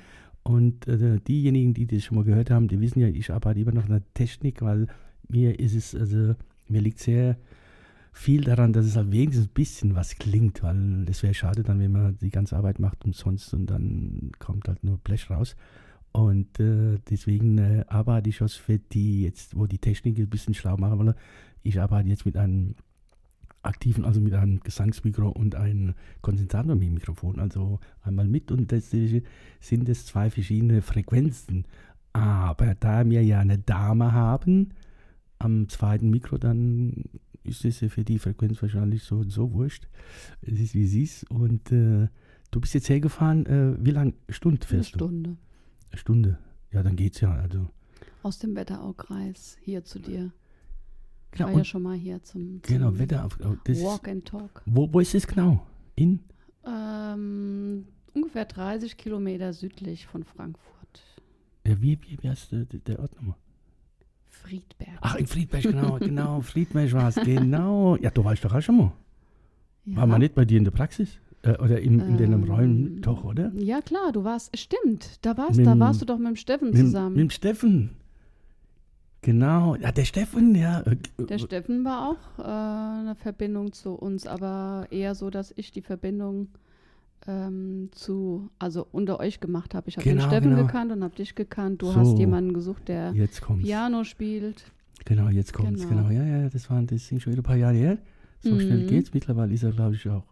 Und 0.43 0.87
äh, 0.87 1.19
diejenigen, 1.25 1.73
die 1.73 1.87
das 1.87 2.03
schon 2.03 2.17
mal 2.17 2.23
gehört 2.23 2.51
haben, 2.51 2.67
die 2.67 2.81
wissen 2.81 2.99
ja, 2.99 3.07
ich 3.07 3.31
arbeite 3.31 3.59
immer 3.59 3.71
noch 3.71 3.85
an 3.85 3.91
der 3.91 4.13
Technik, 4.13 4.61
weil 4.61 4.87
mir 5.29 5.59
ist 5.59 5.75
es, 5.75 5.95
also 5.95 6.35
mir 6.67 6.81
liegt 6.81 6.99
sehr 6.99 7.37
viel 8.15 8.41
daran, 8.45 8.71
dass 8.71 8.85
es 8.85 8.95
halt 8.95 9.11
wenigstens 9.11 9.47
ein 9.47 9.53
bisschen 9.53 9.95
was 9.95 10.15
klingt, 10.15 10.63
weil 10.63 11.05
es 11.09 11.21
wäre 11.21 11.33
schade 11.33 11.63
dann, 11.63 11.79
wenn 11.79 11.91
man 11.91 12.17
die 12.17 12.29
ganze 12.29 12.55
Arbeit 12.55 12.79
macht 12.79 13.03
umsonst 13.03 13.53
und 13.53 13.67
dann 13.67 14.31
kommt 14.39 14.67
halt 14.69 14.83
nur 14.83 14.97
Blech 14.99 15.29
raus. 15.29 15.55
Und 16.13 16.59
äh, 16.61 16.97
deswegen 17.09 17.57
äh, 17.57 17.83
arbeite 17.89 18.29
ich 18.29 18.41
also 18.41 18.57
für 18.57 18.79
die 18.79 19.23
jetzt, 19.23 19.57
wo 19.57 19.67
die 19.67 19.79
Technik 19.79 20.17
ein 20.17 20.29
bisschen 20.29 20.53
schlau 20.53 20.77
machen 20.77 20.97
wollen. 20.97 21.13
Ich 21.61 21.79
arbeite 21.81 22.07
jetzt 22.07 22.25
mit 22.25 22.37
einem 22.37 22.75
aktiven, 23.63 24.05
also 24.05 24.21
mit 24.21 24.33
einem 24.33 24.61
Gesangsmikro 24.61 25.27
und 25.27 25.55
einem 25.55 25.93
Kondensatormikrofon, 26.21 27.39
also 27.39 27.79
einmal 28.01 28.27
mit 28.29 28.49
und 28.49 28.71
ist- 28.71 28.95
sind 29.59 29.89
es 29.89 30.05
zwei 30.05 30.29
verschiedene 30.29 30.81
Frequenzen. 30.81 31.65
Aber 32.13 32.75
da 32.75 33.07
wir 33.09 33.23
ja 33.25 33.39
eine 33.39 33.57
Dame 33.57 34.13
haben, 34.13 34.69
am 35.37 35.67
zweiten 35.67 36.09
Mikro, 36.11 36.37
dann 36.37 37.03
ist 37.45 37.65
es 37.65 37.81
ja 37.81 37.89
für 37.89 38.03
die 38.03 38.19
Frequenz 38.19 38.61
wahrscheinlich 38.61 39.03
so 39.03 39.17
und 39.17 39.29
so 39.31 39.51
wurscht. 39.53 39.87
Es 40.41 40.59
ist 40.59 40.73
wie 40.73 40.87
sie 40.87 41.03
ist. 41.03 41.29
Und 41.29 41.71
äh, 41.71 42.07
du 42.51 42.59
bist 42.61 42.73
jetzt 42.73 42.89
hergefahren, 42.89 43.45
äh, 43.45 43.75
wie 43.83 43.91
lange? 43.91 44.13
Stunde 44.29 44.61
Eine 44.61 44.67
fährst 44.67 44.93
du? 44.93 44.97
Stunde. 44.99 45.37
Eine 45.91 45.97
Stunde. 45.99 46.37
Ja, 46.71 46.83
dann 46.83 46.95
geht's 46.95 47.21
ja. 47.21 47.33
Also, 47.33 47.69
Aus 48.23 48.39
dem 48.39 48.55
Wetteraukreis 48.55 49.57
hier 49.61 49.83
zu 49.83 49.99
dir. 49.99 50.31
Ich 51.31 51.37
genau, 51.39 51.49
war 51.51 51.57
ja 51.57 51.63
schon 51.65 51.83
mal 51.83 51.95
hier 51.97 52.23
zum, 52.23 52.61
zum 52.63 52.77
genau 52.77 52.97
Wetter. 52.97 53.27
Oh, 53.43 53.55
Walk 53.83 54.07
and 54.07 54.25
Talk. 54.25 54.61
wo, 54.65 54.91
wo 54.91 54.99
ist 54.99 55.13
es 55.15 55.27
genau? 55.27 55.65
In? 55.95 56.21
Ähm, 56.65 57.85
ungefähr 58.13 58.45
30 58.45 58.97
Kilometer 58.97 59.53
südlich 59.53 60.05
von 60.07 60.23
Frankfurt. 60.23 61.03
Ja, 61.65 61.81
wie, 61.81 61.99
wie, 62.03 62.17
wie 62.21 62.29
heißt 62.29 62.51
der, 62.51 62.65
der 62.65 62.99
Ort 62.99 63.15
nochmal? 63.15 63.35
Friedberg. 64.45 64.97
Ach, 65.01 65.15
in 65.15 65.27
Friedberg, 65.27 65.63
genau, 65.63 65.97
genau. 65.99 66.41
Friedberg 66.41 66.93
war 66.93 67.09
es, 67.09 67.15
genau. 67.15 67.95
Ja, 67.97 68.09
du 68.11 68.23
weißt 68.23 68.43
doch 68.45 68.53
auch 68.53 68.61
schon 68.61 68.77
mal. 68.77 68.91
Ja. 69.85 69.97
War 69.97 70.07
man 70.07 70.19
nicht 70.21 70.35
bei 70.35 70.45
dir 70.45 70.57
in 70.57 70.63
der 70.63 70.71
Praxis? 70.71 71.19
Äh, 71.43 71.57
oder 71.59 71.79
in, 71.79 71.99
in 71.99 72.17
den 72.17 72.33
Ähm, 72.33 72.43
Räumen? 72.43 73.01
Doch, 73.01 73.23
oder? 73.23 73.51
Ja, 73.55 73.81
klar, 73.81 74.11
du 74.11 74.23
warst, 74.23 74.57
stimmt, 74.57 75.23
da 75.25 75.37
warst, 75.37 75.57
Mit 75.57 75.67
da 75.67 75.77
warst 75.79 76.01
du 76.01 76.05
doch 76.05 76.17
mit 76.17 76.27
dem 76.27 76.35
Steffen 76.35 76.69
Mit, 76.71 76.77
zusammen. 76.77 77.11
mit 77.15 77.21
dem 77.21 77.29
Steffen. 77.29 77.89
Genau. 79.21 79.75
Ja, 79.75 79.91
der 79.91 80.05
Steffen, 80.05 80.53
ja. 80.55 80.81
äh, 80.81 80.95
Der 81.17 81.39
Steffen 81.39 81.83
war 81.83 82.09
auch 82.09 82.39
äh, 82.39 82.43
eine 83.01 83.15
Verbindung 83.15 83.73
zu 83.73 83.93
uns, 83.93 84.27
aber 84.27 84.87
eher 84.91 85.15
so, 85.15 85.29
dass 85.31 85.51
ich 85.55 85.71
die 85.71 85.81
Verbindung 85.81 86.49
ähm, 87.27 87.89
zu, 87.91 88.49
also 88.59 88.87
unter 88.91 89.19
euch 89.19 89.39
gemacht 89.39 89.73
habe. 89.73 89.89
Ich 89.89 89.97
habe 89.97 90.03
Genau, 90.07 90.21
den 90.23 90.27
Steffen 90.29 90.49
genau. 90.51 90.65
gekannt 90.65 90.91
und 90.91 91.03
habe 91.03 91.15
dich 91.15 91.35
gekannt. 91.35 91.81
Du 91.81 91.87
So. 91.87 91.95
hast 91.95 92.17
jemanden 92.17 92.53
gesucht, 92.53 92.87
der. 92.87 93.13
Piano 93.61 94.03
spielt. 94.03 94.65
Genau, 95.05 95.29
jetzt 95.29 95.53
kommt's. 95.53 95.87
Genau. 95.87 96.07
Genau. 96.07 96.11
Ja, 96.11 96.25
ja, 96.25 96.49
das 96.49 96.69
waren 96.69 96.87
das 96.87 97.07
sind 97.07 97.21
schon 97.21 97.33
wieder 97.33 97.41
ein 97.41 97.45
paar 97.45 97.55
Jahre 97.57 97.75
her. 97.75 97.97
So 98.41 98.59
schnell 98.59 98.83
Mhm. 98.83 98.87
geht's. 98.87 99.13
Mittlerweile 99.13 99.53
ist 99.53 99.63
er, 99.63 99.71
glaube 99.71 99.95
ich, 99.95 100.07
auch 100.09 100.23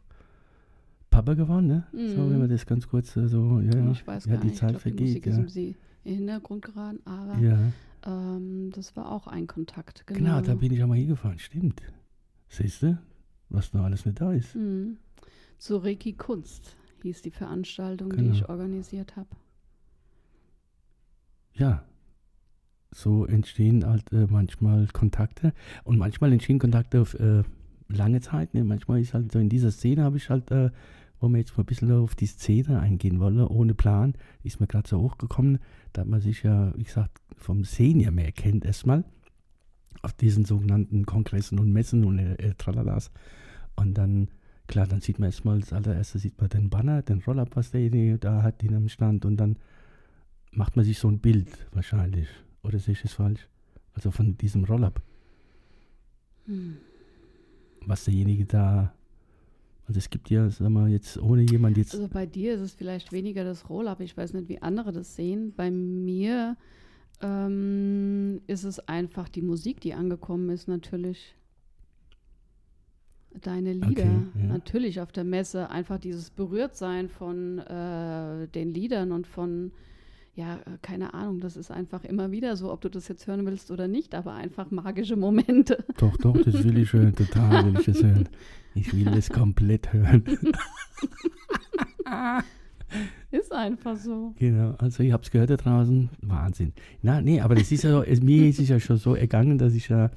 Papa 1.09 1.33
geworden, 1.35 1.67
ne? 1.67 1.83
So, 1.91 2.21
Mhm. 2.23 2.31
wenn 2.31 2.39
man 2.39 2.49
das 2.49 2.65
ganz 2.65 2.87
kurz 2.87 3.15
äh, 3.17 3.27
so, 3.27 3.59
ja, 3.59 3.75
ja. 3.77 3.91
Ich 3.91 4.05
weiß 4.05 4.25
ja, 4.25 4.31
gar 4.33 4.41
die 4.41 4.47
nicht, 4.47 4.57
Zeit 4.57 4.69
glaub, 4.69 4.83
die 4.83 4.89
vergeht, 4.89 5.07
Musik 5.07 5.25
ist 5.27 5.35
ja. 5.35 5.41
um 5.41 5.47
sie 5.49 5.75
in 6.03 6.11
den 6.11 6.17
Hintergrund 6.19 6.65
geraten, 6.65 6.99
aber 7.05 7.37
Ja, 7.39 7.57
ähm, 8.05 8.71
das 8.73 8.95
war 8.95 9.11
auch 9.11 9.27
ein 9.27 9.45
Kontakt. 9.47 10.05
Genau, 10.07 10.19
genau, 10.19 10.41
da 10.41 10.55
bin 10.55 10.71
ich 10.73 10.83
auch 10.83 10.87
mal 10.87 10.97
hingefahren, 10.97 11.37
stimmt. 11.39 11.81
Siehst 12.49 12.81
du, 12.83 12.97
was 13.49 13.73
noch 13.73 13.83
alles 13.83 14.05
nicht 14.05 14.19
da 14.21 14.33
ist. 14.33 14.55
Mhm. 14.55 14.97
Zu 15.59 15.77
Reiki 15.77 16.13
Kunst 16.13 16.75
hieß 17.03 17.21
die 17.21 17.31
Veranstaltung, 17.31 18.09
die 18.11 18.17
Genau. 18.17 18.33
ich 18.33 18.49
organisiert 18.49 19.15
habe. 19.15 19.29
Ja, 21.53 21.83
so 22.91 23.25
entstehen 23.25 23.85
halt 23.85 24.11
äh, 24.11 24.27
manchmal 24.29 24.87
Kontakte 24.87 25.53
und 25.83 25.97
manchmal 25.97 26.31
entstehen 26.31 26.59
Kontakte 26.59 27.01
auf 27.01 27.13
äh, 27.19 27.43
lange 27.87 28.21
Zeit. 28.21 28.53
Ne? 28.53 28.63
Manchmal 28.63 29.01
ist 29.01 29.13
halt 29.13 29.31
so 29.31 29.39
in 29.39 29.49
dieser 29.49 29.71
Szene 29.71 30.03
habe 30.03 30.17
ich 30.17 30.29
halt, 30.29 30.51
äh, 30.51 30.69
wo 31.19 31.29
wir 31.29 31.37
jetzt 31.39 31.55
mal 31.57 31.63
ein 31.63 31.67
bisschen 31.67 31.91
auf 31.91 32.15
die 32.15 32.25
Szene 32.25 32.79
eingehen 32.79 33.19
wollen, 33.19 33.39
ohne 33.47 33.73
Plan, 33.73 34.13
ist 34.43 34.59
mir 34.59 34.67
gerade 34.67 34.87
so 34.87 34.99
hochgekommen, 34.99 35.59
da 35.93 36.05
man 36.05 36.21
sich 36.21 36.43
ja, 36.43 36.73
wie 36.75 36.83
gesagt, 36.83 37.21
vom 37.35 37.63
Sehen 37.63 37.99
ja 37.99 38.11
mehr 38.11 38.31
kennt 38.31 38.65
erstmal 38.65 39.03
auf 40.01 40.13
diesen 40.13 40.43
sogenannten 40.45 41.05
Kongressen 41.05 41.59
und 41.59 41.71
Messen 41.71 42.03
und 42.03 42.19
äh, 42.19 42.33
äh, 42.35 42.53
Tralalas. 42.55 43.11
Und 43.75 43.93
dann, 43.97 44.29
klar, 44.67 44.87
dann 44.87 45.01
sieht 45.01 45.19
man 45.19 45.27
erstmal, 45.27 45.59
das 45.59 45.73
allererste 45.73 46.19
sieht 46.19 46.39
man 46.39 46.49
den 46.49 46.69
Banner, 46.69 47.01
den 47.01 47.19
Roll-Up, 47.19 47.55
was 47.55 47.71
derjenige 47.71 48.17
da 48.17 48.43
hat 48.43 48.63
in 48.63 48.75
einem 48.75 48.89
Stand 48.89 49.25
und 49.25 49.37
dann 49.37 49.57
macht 50.51 50.75
man 50.75 50.85
sich 50.85 50.99
so 50.99 51.07
ein 51.07 51.19
Bild 51.19 51.49
wahrscheinlich. 51.71 52.27
Oder 52.63 52.79
sehe 52.79 52.93
ich 52.93 53.01
das 53.01 53.13
falsch? 53.13 53.47
Also 53.93 54.11
von 54.11 54.37
diesem 54.37 54.63
Roll-Up, 54.63 55.01
Hm. 56.45 56.77
was 57.85 58.05
derjenige 58.05 58.45
da. 58.45 58.93
Also 59.85 59.97
es 59.97 60.09
gibt 60.09 60.29
ja, 60.29 60.49
sagen 60.49 60.73
wir 60.73 60.87
jetzt, 60.87 61.17
ohne 61.17 61.41
jemand 61.41 61.77
jetzt. 61.77 61.93
Also 61.93 62.07
bei 62.07 62.25
dir 62.25 62.55
ist 62.55 62.61
es 62.61 62.73
vielleicht 62.73 63.11
weniger 63.11 63.43
das 63.43 63.69
Roll-Up. 63.69 63.99
Ich 63.99 64.15
weiß 64.15 64.33
nicht, 64.33 64.47
wie 64.47 64.61
andere 64.61 64.91
das 64.93 65.15
sehen. 65.15 65.53
Bei 65.55 65.69
mir 65.71 66.55
ähm, 67.21 68.41
ist 68.47 68.63
es 68.63 68.79
einfach 68.87 69.27
die 69.29 69.41
Musik, 69.41 69.81
die 69.81 69.93
angekommen 69.93 70.49
ist, 70.49 70.67
natürlich. 70.67 71.35
Deine 73.41 73.73
Lieder. 73.73 73.87
Okay, 73.89 74.07
ja. 74.41 74.45
Natürlich 74.47 75.01
auf 75.01 75.11
der 75.11 75.23
Messe. 75.23 75.69
Einfach 75.69 75.99
dieses 75.99 76.29
Berührtsein 76.29 77.09
von 77.09 77.59
äh, 77.59 78.47
den 78.49 78.73
Liedern 78.73 79.11
und 79.11 79.27
von, 79.27 79.71
ja, 80.35 80.55
äh, 80.55 80.77
keine 80.81 81.13
Ahnung, 81.13 81.39
das 81.39 81.57
ist 81.57 81.71
einfach 81.71 82.03
immer 82.03 82.31
wieder 82.31 82.55
so, 82.55 82.71
ob 82.71 82.81
du 82.81 82.89
das 82.89 83.07
jetzt 83.07 83.27
hören 83.27 83.45
willst 83.45 83.71
oder 83.71 83.87
nicht, 83.87 84.15
aber 84.15 84.33
einfach 84.35 84.71
magische 84.71 85.15
Momente. 85.15 85.83
Doch, 85.97 86.15
doch, 86.17 86.37
das 86.41 86.63
will 86.63 86.77
ich 86.77 86.93
hören, 86.93 87.15
total 87.15 87.65
will 87.65 87.79
ich 87.79 87.85
das 87.85 88.03
hören. 88.03 88.29
Ich 88.75 88.93
will 88.95 89.05
das 89.05 89.29
komplett 89.29 89.91
hören. 89.93 90.23
Ist 93.31 93.51
einfach 93.51 93.97
so. 93.97 94.33
Genau, 94.37 94.75
also 94.77 95.01
ich 95.01 95.11
habe 95.11 95.23
es 95.23 95.31
gehört 95.31 95.49
da 95.49 95.57
draußen, 95.57 96.09
Wahnsinn. 96.21 96.73
Na, 97.01 97.21
nee, 97.21 97.41
aber 97.41 97.55
das 97.55 97.71
ist 97.71 97.83
ja, 97.83 97.89
so- 97.91 98.03
es, 98.03 98.21
mir 98.21 98.47
ist 98.47 98.59
es 98.59 98.69
ja 98.69 98.79
schon 98.79 98.97
so 98.97 99.15
ergangen, 99.15 99.57
dass 99.57 99.73
ich 99.73 99.89
ja, 99.89 100.11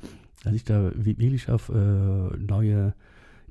dass 0.44 0.52
ich 0.54 0.64
da 0.64 0.90
wi- 0.94 1.16
wirklich 1.18 1.48
auf 1.50 1.70
äh, 1.70 2.36
neue 2.36 2.94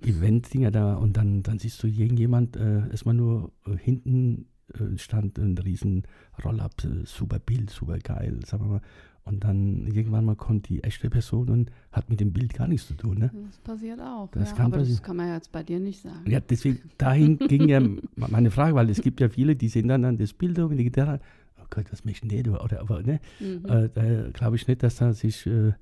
Event-Dinger 0.02 0.72
da 0.72 0.96
und 0.96 1.18
dann, 1.18 1.44
dann 1.44 1.60
siehst 1.60 1.82
du 1.82 1.88
irgendjemand 1.88 2.58
äh, 2.58 2.90
erstmal 2.90 3.16
nur 3.16 3.52
äh, 3.66 3.78
hinten 3.78 4.48
äh, 4.74 4.98
stand 4.98 5.38
ein 5.38 5.58
riesen 5.58 6.04
Roll-Up, 6.44 6.84
äh, 6.84 7.06
super 7.06 7.40
Bild, 7.40 7.70
super 7.70 7.98
geil, 8.00 8.40
sagen 8.46 8.66
wir 8.66 8.70
mal. 8.70 8.82
Und 9.24 9.44
dann 9.44 9.88
irgendwann 9.88 10.24
mal 10.24 10.36
kommt 10.36 10.70
die 10.70 10.84
echte 10.84 11.10
Person 11.10 11.50
und 11.50 11.72
hat 11.92 12.12
mit 12.12 12.20
dem 12.20 12.32
Bild 12.32 12.54
gar 12.54 12.68
nichts 12.68 12.88
zu 12.88 12.94
tun, 12.94 13.18
ne? 13.18 13.32
Das 13.48 13.58
passiert 13.58 14.00
auch. 14.00 14.30
Das 14.30 14.52
ja, 14.52 14.56
kann 14.56 14.66
aber 14.68 14.78
passieren. 14.78 14.98
das 14.98 15.04
kann 15.04 15.18
man 15.18 15.28
ja 15.30 15.36
jetzt 15.36 15.52
bei 15.52 15.64
dir 15.64 15.80
nicht 15.80 16.02
sagen. 16.02 16.30
Ja, 16.30 16.40
deswegen, 16.40 16.80
dahin 17.00 17.38
ging 17.48 17.68
ja 17.68 17.82
meine 18.16 18.52
Frage, 18.52 18.75
weil 18.75 18.90
es 18.90 19.02
gibt 19.02 19.20
ja 19.20 19.30
viele, 19.30 19.56
die 19.56 19.68
sehen 19.68 19.88
dann 19.88 20.06
an 20.06 20.18
das 20.18 20.34
Bild 20.34 20.60
und 20.60 20.78
die 20.78 20.84
Gitarre, 20.84 21.20
oh 21.60 21.66
Gott, 21.72 21.86
was 21.92 22.06
möchten 22.06 22.30
die, 22.30 22.48
oder, 22.48 22.80
aber, 22.82 23.02
ne? 23.02 23.20
Mhm. 23.40 23.66
Äh, 23.66 23.90
da 23.90 24.30
glaube 24.30 24.58
ich 24.58 24.68
nicht, 24.68 24.84
dass 24.84 24.98
da 24.98 25.14
sich 25.14 25.48
äh, 25.48 25.74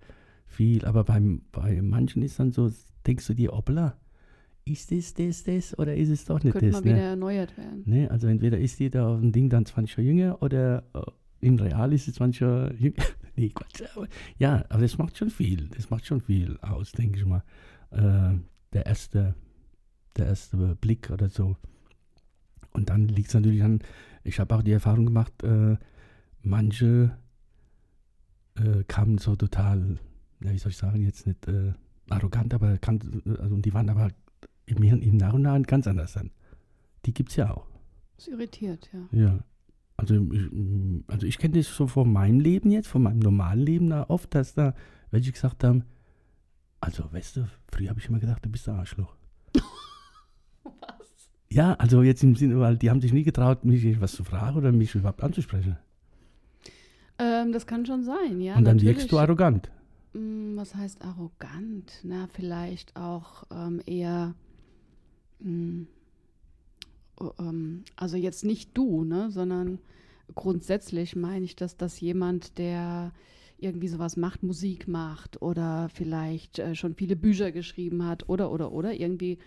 viel, 0.46 0.86
aber 0.86 1.04
beim, 1.04 1.42
bei 1.52 1.82
manchen 1.82 2.22
ist 2.22 2.40
dann 2.40 2.54
so, 2.54 2.72
denkst 3.06 3.28
du 3.28 3.34
dir, 3.34 3.52
hoppla, 3.52 3.98
ist 4.66 4.92
das, 4.92 5.14
das, 5.14 5.44
das 5.44 5.78
oder 5.78 5.96
ist 5.96 6.10
es 6.10 6.26
doch 6.26 6.42
nicht 6.44 6.54
Könnte 6.54 6.68
das? 6.72 6.76
mal 6.82 6.84
wieder 6.86 6.96
Ne? 6.96 7.02
erneuert 7.02 7.58
werden. 7.58 7.84
Ne? 7.86 8.10
Also 8.10 8.28
entweder 8.28 8.58
ist 8.58 8.80
die 8.80 8.90
da 8.90 9.14
auf 9.14 9.20
dem 9.20 9.32
Ding 9.32 9.50
dann 9.50 9.66
20 9.66 9.98
Jahre 9.98 10.08
jünger 10.08 10.42
oder 10.42 10.84
äh, 10.94 11.02
im 11.46 11.58
Real 11.58 11.92
ist 11.92 12.06
sie 12.06 12.14
20 12.14 12.42
Jahre 12.42 12.74
jünger. 12.76 13.04
nee, 13.36 13.50
Quatsch. 13.50 13.84
Aber, 13.96 14.08
ja, 14.38 14.64
aber 14.70 14.82
das 14.82 14.98
macht 14.98 15.18
schon 15.18 15.30
viel. 15.30 15.68
Das 15.76 15.90
macht 15.90 16.06
schon 16.06 16.22
viel 16.22 16.58
aus, 16.62 16.92
denke 16.94 17.20
ich 17.20 17.26
mal. 17.26 17.44
Äh, 17.92 18.38
der 18.72 18.86
erste, 18.86 19.36
der 20.18 20.28
erste 20.28 20.58
Blick 20.80 21.10
oder 21.12 21.30
so. 21.30 21.58
Und 22.72 22.90
dann 22.90 23.08
liegt 23.08 23.28
es 23.28 23.34
natürlich 23.34 23.64
an, 23.64 23.80
ich 24.24 24.40
habe 24.40 24.56
auch 24.56 24.64
die 24.64 24.72
Erfahrung 24.72 25.06
gemacht, 25.06 25.44
äh, 25.44 25.76
manche 26.42 27.12
äh, 28.56 28.84
kamen 28.88 29.18
so 29.18 29.36
total, 29.36 30.00
ja, 30.44 30.52
wie 30.52 30.58
soll 30.58 30.72
ich 30.72 30.78
sagen, 30.78 31.02
jetzt 31.02 31.28
nicht 31.28 31.48
äh, 31.48 31.74
arrogant, 32.10 32.54
aber 32.54 32.78
kann, 32.78 33.00
also, 33.40 33.58
die 33.58 33.74
waren 33.74 33.90
aber 33.90 34.10
im, 34.66 34.84
im 34.84 35.18
Nach 35.18 35.34
und 35.34 35.44
Nach 35.44 35.62
ganz 35.64 35.88
anders 35.88 36.14
dann. 36.14 36.32
Die 37.06 37.14
gibt 37.14 37.30
es 37.30 37.36
ja 37.36 37.52
auch. 37.52 37.68
Das 38.16 38.28
irritiert, 38.28 38.90
ja. 38.94 39.20
Ja. 39.20 39.40
Also 39.98 40.16
ich, 40.16 40.50
also 41.08 41.28
ich 41.28 41.38
kenne 41.38 41.58
das 41.58 41.68
so 41.68 41.88
von 41.88 42.12
meinem 42.12 42.40
Leben 42.40 42.72
jetzt, 42.72 42.88
von 42.88 43.04
meinem 43.04 43.20
normalen 43.20 43.60
Leben 43.60 43.90
da 43.90 44.06
oft, 44.08 44.34
dass 44.34 44.54
da 44.54 44.74
welche 45.12 45.32
gesagt 45.32 45.64
haben, 45.64 45.84
also 46.82 47.12
weißt 47.12 47.38
du, 47.38 47.48
früher 47.72 47.90
habe 47.90 48.00
ich 48.00 48.10
immer 48.10 48.20
gedacht, 48.20 48.44
du 48.44 48.50
bist 48.50 48.68
ein 48.68 48.76
Arschloch. 48.76 49.16
Was? 50.64 51.30
Ja, 51.50 51.74
also 51.76 52.02
jetzt 52.02 52.24
im 52.24 52.36
Sinne, 52.36 52.60
weil 52.60 52.78
die 52.78 52.90
haben 52.90 53.00
sich 53.00 53.14
nie 53.14 53.24
getraut, 53.24 53.64
mich 53.64 54.02
was 54.02 54.14
zu 54.14 54.24
fragen 54.24 54.58
oder 54.58 54.72
mich 54.72 54.96
überhaupt 54.96 55.24
anzusprechen. 55.24 55.78
Ähm, 57.20 57.52
das 57.54 57.68
kann 57.68 57.86
schon 57.86 58.04
sein, 58.04 58.42
ja. 58.42 58.56
Und 58.56 58.66
dann 58.66 58.78
natürlich. 58.78 58.98
wirkst 58.98 59.12
du 59.12 59.20
arrogant. 59.20 59.70
Mm, 60.14 60.58
Was 60.58 60.76
heißt 60.76 61.04
arrogant? 61.04 62.02
Na, 62.04 62.28
vielleicht 62.34 62.96
auch 62.96 63.44
ähm, 63.52 63.82
eher. 63.86 64.34
Mm, 65.44 65.88
oh, 67.20 67.32
ähm, 67.40 67.84
also 67.96 68.18
jetzt 68.18 68.44
nicht 68.44 68.72
du, 68.78 69.04
ne, 69.04 69.32
sondern 69.32 69.80
grundsätzlich 70.36 71.16
meine 71.16 71.46
ich, 71.46 71.56
dass 71.56 71.78
das 71.78 72.00
jemand, 72.00 72.58
der 72.58 73.12
irgendwie 73.58 73.88
sowas 73.88 74.18
macht, 74.18 74.44
Musik 74.44 74.88
macht 74.88 75.42
oder 75.42 75.90
vielleicht 75.94 76.60
äh, 76.60 76.76
schon 76.76 76.96
viele 76.96 77.16
Bücher 77.16 77.52
geschrieben 77.52 78.06
hat 78.06 78.28
oder 78.30 78.52
oder 78.52 78.72
oder 78.72 78.94
irgendwie 78.94 79.38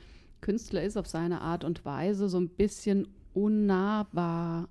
Künstler 0.40 0.82
ist 0.82 0.96
auf 0.96 1.06
seine 1.06 1.40
Art 1.40 1.64
und 1.64 1.84
Weise 1.84 2.28
so 2.28 2.38
ein 2.38 2.48
bisschen 2.48 3.08
unnahbar. 3.34 4.68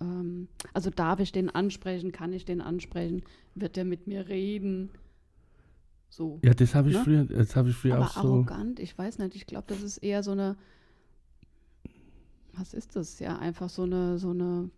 Ähm, 0.00 0.48
also 0.74 0.90
darf 0.90 1.20
ich 1.20 1.32
den 1.32 1.50
ansprechen, 1.50 2.12
kann 2.12 2.32
ich 2.32 2.44
den 2.44 2.60
ansprechen, 2.60 3.22
wird 3.54 3.76
der 3.76 3.84
mit 3.84 4.06
mir 4.06 4.28
reden? 4.28 4.90
So. 6.12 6.40
Ja, 6.44 6.52
das 6.52 6.74
habe 6.74 6.90
ich 6.90 6.96
Ne? 6.96 7.04
früher, 7.04 7.24
das 7.24 7.56
habe 7.56 7.70
ich 7.70 7.76
früher 7.76 7.94
Aber 7.94 8.04
auch 8.04 8.10
so. 8.12 8.18
arrogant, 8.34 8.78
ich 8.80 8.96
weiß 8.98 9.18
nicht, 9.18 9.34
ich 9.34 9.46
glaube, 9.46 9.64
das 9.68 9.80
ist 9.82 9.96
eher 9.96 10.22
so 10.22 10.32
eine, 10.32 10.56
was 12.52 12.74
ist 12.74 12.96
das? 12.96 13.18
Ja, 13.18 13.38
einfach 13.38 13.70
so 13.70 13.84
eine, 13.84 14.18
so 14.18 14.28
eine 14.30 14.68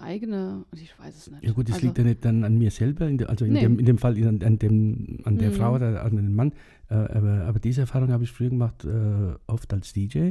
eigene, 0.00 0.64
ich 0.72 0.98
weiß 0.98 1.16
es 1.16 1.30
nicht. 1.30 1.44
Ja 1.44 1.52
gut, 1.52 1.68
das 1.68 1.76
also, 1.76 1.86
liegt 1.86 1.98
ja 1.98 2.04
nicht 2.04 2.24
dann 2.24 2.42
an 2.42 2.58
mir 2.58 2.72
selber, 2.72 3.06
in 3.08 3.18
der, 3.18 3.28
also 3.30 3.44
in, 3.44 3.52
Nee. 3.52 3.60
dem, 3.60 3.78
in 3.78 3.86
dem 3.86 3.98
Fall 3.98 4.16
an, 4.26 4.42
an, 4.42 4.58
dem, 4.58 5.18
an 5.22 5.38
der 5.38 5.50
Mhm. 5.50 5.54
Frau 5.54 5.74
oder 5.76 6.02
an 6.04 6.16
den 6.16 6.34
Mann. 6.34 6.52
Äh, 6.90 6.94
aber, 6.94 7.44
aber 7.46 7.60
diese 7.60 7.82
Erfahrung 7.82 8.10
habe 8.10 8.24
ich 8.24 8.32
früher 8.32 8.50
gemacht, 8.50 8.84
äh, 8.84 9.34
oft 9.46 9.72
als 9.72 9.92
DJ, 9.92 10.30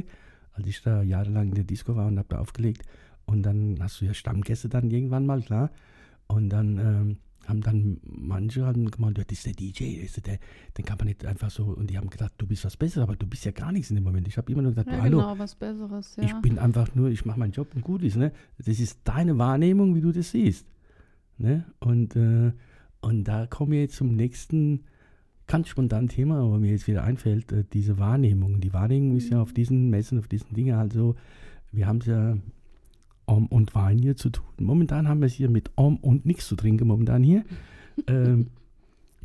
als 0.52 0.66
ich 0.66 0.82
da 0.82 1.00
jahrelang 1.02 1.48
in 1.48 1.54
der 1.54 1.64
Disco 1.64 1.96
war 1.96 2.06
und 2.08 2.18
habe 2.18 2.28
da 2.28 2.40
aufgelegt. 2.40 2.82
Und 3.24 3.42
dann 3.42 3.78
hast 3.80 4.02
du 4.02 4.04
ja 4.04 4.12
Stammgäste 4.12 4.68
dann 4.68 4.90
irgendwann 4.90 5.24
mal, 5.24 5.40
klar. 5.40 5.70
Und 6.26 6.50
dann 6.50 6.78
ähm, 6.78 7.16
haben 7.48 7.62
dann 7.62 7.98
manche 8.04 8.66
haben 8.66 8.90
gemeint, 8.90 9.18
ja, 9.18 9.24
das 9.24 9.38
ist 9.38 9.46
der 9.46 9.54
DJ, 9.54 10.02
das 10.02 10.16
ist 10.16 10.26
der, 10.26 10.38
den 10.76 10.84
kann 10.84 10.98
man 10.98 11.08
nicht 11.08 11.24
einfach 11.24 11.50
so. 11.50 11.64
Und 11.64 11.90
die 11.90 11.96
haben 11.96 12.10
gedacht, 12.10 12.32
du 12.38 12.46
bist 12.46 12.64
was 12.64 12.76
Besseres, 12.76 13.02
aber 13.02 13.16
du 13.16 13.26
bist 13.26 13.44
ja 13.44 13.52
gar 13.52 13.72
nichts 13.72 13.90
in 13.90 13.96
dem 13.96 14.04
Moment. 14.04 14.28
Ich 14.28 14.36
habe 14.36 14.52
immer 14.52 14.62
nur 14.62 14.72
gesagt, 14.72 14.90
ja, 14.90 15.00
hallo, 15.00 15.18
genau, 15.18 15.38
was 15.38 15.54
Besseres, 15.54 16.16
ja. 16.16 16.24
ich 16.24 16.34
bin 16.42 16.58
einfach 16.58 16.94
nur, 16.94 17.08
ich 17.08 17.24
mache 17.24 17.38
meinen 17.38 17.52
Job 17.52 17.68
und 17.74 17.82
gut 17.82 18.02
ist. 18.02 18.16
Ne? 18.16 18.32
Das 18.58 18.68
ist 18.68 19.00
deine 19.04 19.38
Wahrnehmung, 19.38 19.94
wie 19.94 20.00
du 20.00 20.12
das 20.12 20.30
siehst. 20.30 20.66
Ne? 21.38 21.64
Und, 21.80 22.16
äh, 22.16 22.52
und 23.00 23.24
da 23.24 23.46
kommen 23.46 23.72
wir 23.72 23.80
jetzt 23.80 23.96
zum 23.96 24.14
nächsten 24.14 24.84
ganz 25.46 25.68
spontan 25.68 26.08
Thema, 26.08 26.40
aber 26.40 26.58
mir 26.58 26.72
jetzt 26.72 26.86
wieder 26.86 27.04
einfällt, 27.04 27.50
äh, 27.52 27.64
diese 27.72 27.98
Wahrnehmung. 27.98 28.60
Die 28.60 28.74
Wahrnehmung 28.74 29.16
ist 29.16 29.30
ja 29.30 29.40
auf 29.40 29.52
diesen 29.52 29.88
Messen, 29.88 30.18
auf 30.18 30.28
diesen 30.28 30.54
Dingen 30.54 30.76
also, 30.76 31.16
wir 31.72 31.86
haben 31.86 31.98
es 31.98 32.06
ja 32.06 32.36
Om 33.28 33.46
und 33.46 33.74
Wein 33.74 33.98
hier 33.98 34.16
zu 34.16 34.30
tun. 34.30 34.46
Momentan 34.58 35.08
haben 35.08 35.20
wir 35.20 35.26
es 35.26 35.34
hier 35.34 35.50
mit 35.50 35.70
Om 35.76 35.96
und 35.98 36.26
nichts 36.26 36.48
zu 36.48 36.56
trinken, 36.56 36.86
momentan 36.86 37.22
hier. 37.22 37.44
ähm, 38.06 38.48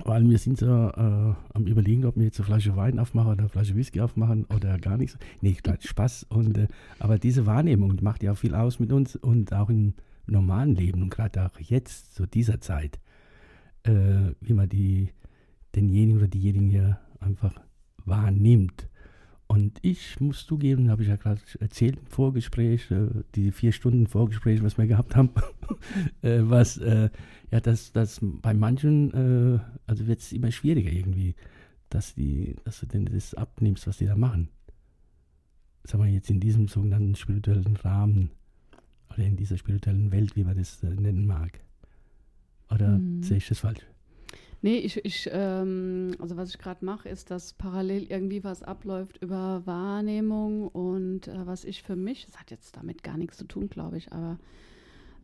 weil 0.03 0.27
wir 0.27 0.38
sind 0.38 0.57
so 0.57 0.65
äh, 0.65 1.33
am 1.53 1.65
überlegen, 1.65 2.05
ob 2.05 2.17
wir 2.17 2.25
jetzt 2.25 2.39
eine 2.39 2.48
Flasche 2.48 2.75
Wein 2.75 3.00
aufmachen 3.00 3.31
oder 3.31 3.39
eine 3.39 3.50
Flasche 3.50 3.75
Whisky 3.75 4.01
aufmachen 4.01 4.45
oder 4.45 4.77
gar 4.79 4.98
nichts. 4.98 5.17
Nee, 5.41 5.53
klar, 5.53 5.77
Spaß. 5.79 6.27
Und, 6.29 6.57
äh, 6.57 6.67
aber 7.00 7.19
diese 7.19 7.45
Wahrnehmung 7.45 7.98
macht 8.01 8.24
ja 8.24 8.31
auch 8.31 8.38
viel 8.38 8.55
aus 8.55 8.79
mit 8.79 8.91
uns 8.91 9.15
und 9.15 9.53
auch 9.53 9.69
im 9.69 9.93
normalen 10.25 10.75
Leben 10.75 11.01
und 11.01 11.10
gerade 11.10 11.45
auch 11.45 11.60
jetzt, 11.60 12.15
zu 12.15 12.25
dieser 12.25 12.60
Zeit, 12.60 13.00
äh, 13.83 14.33
wie 14.41 14.53
man 14.53 14.69
die, 14.69 15.10
denjenigen 15.75 16.17
oder 16.17 16.27
diejenigen 16.27 16.69
hier 16.69 17.00
einfach 17.19 17.53
wahrnimmt. 18.05 18.89
Und 19.53 19.77
ich 19.83 20.19
muss 20.19 20.48
zugeben, 20.48 20.89
habe 20.89 21.03
ich 21.03 21.10
ja 21.10 21.15
gerade 21.15 21.39
erzählt 21.60 22.00
im 22.00 22.07
Vorgespräch, 22.07 22.89
äh, 22.89 23.05
die 23.36 23.51
vier 23.51 23.72
Stunden 23.72 24.07
Vorgespräch, 24.07 24.63
was 24.63 24.79
wir 24.79 24.88
gehabt 24.88 25.15
haben, 25.15 25.29
äh, 26.24 26.39
was, 26.41 26.77
äh, 26.77 27.12
ja, 27.51 27.60
dass 27.60 27.91
das 27.91 28.19
bei 28.19 28.55
manchen, 28.55 29.62
also 29.86 30.07
wird 30.07 30.22
es 30.22 30.31
immer 30.31 30.51
schwieriger 30.51 30.91
irgendwie, 30.91 31.36
dass, 31.91 32.15
die, 32.15 32.55
dass 32.63 32.79
du 32.79 32.88
denn 32.88 33.05
das 33.05 33.36
abnimmst, 33.36 33.86
was 33.86 34.00
die 34.00 34.07
da 34.07 34.15
machen. 34.15 34.50
Sagen 35.83 36.03
wir 36.03 36.10
jetzt 36.10 36.31
in 36.31 36.39
diesem 36.39 36.67
sogenannten 36.67 37.13
spirituellen 37.13 37.75
Rahmen 37.75 38.31
oder 39.12 39.24
in 39.24 39.36
dieser 39.36 39.60
spirituellen 39.60 40.12
Welt, 40.12 40.36
wie 40.36 40.45
man 40.45 40.57
das 40.57 40.81
nennen 40.81 41.27
mag. 41.27 41.60
Oder 42.72 42.98
mhm. 42.98 43.22
sehe 43.22 43.38
ich 43.38 43.48
das 43.48 43.60
falsch? 43.60 43.86
Nee, 44.63 44.77
ich, 44.77 45.03
ich 45.03 45.29
ähm, 45.29 46.15
also 46.20 46.38
was 46.38 46.51
ich 46.51 46.58
gerade 46.58 46.86
mache, 46.86 47.10
ist, 47.10 47.29
dass 47.32 47.51
parallel 47.51 48.05
irgendwie 48.10 48.46
was 48.46 48.63
abläuft 48.63 49.22
über 49.22 49.62
Wahrnehmung 49.65 50.70
und 50.70 51.27
äh, 51.27 51.46
was 51.46 51.65
ich 51.65 51.84
für 51.84 51.98
mich, 51.98 52.25
das 52.27 52.39
hat 52.39 52.50
jetzt 52.50 52.77
damit 52.77 53.03
gar 53.03 53.17
nichts 53.17 53.36
zu 53.36 53.43
tun, 53.43 53.67
glaube 53.67 53.98
ich, 53.98 54.13
aber 54.13 54.39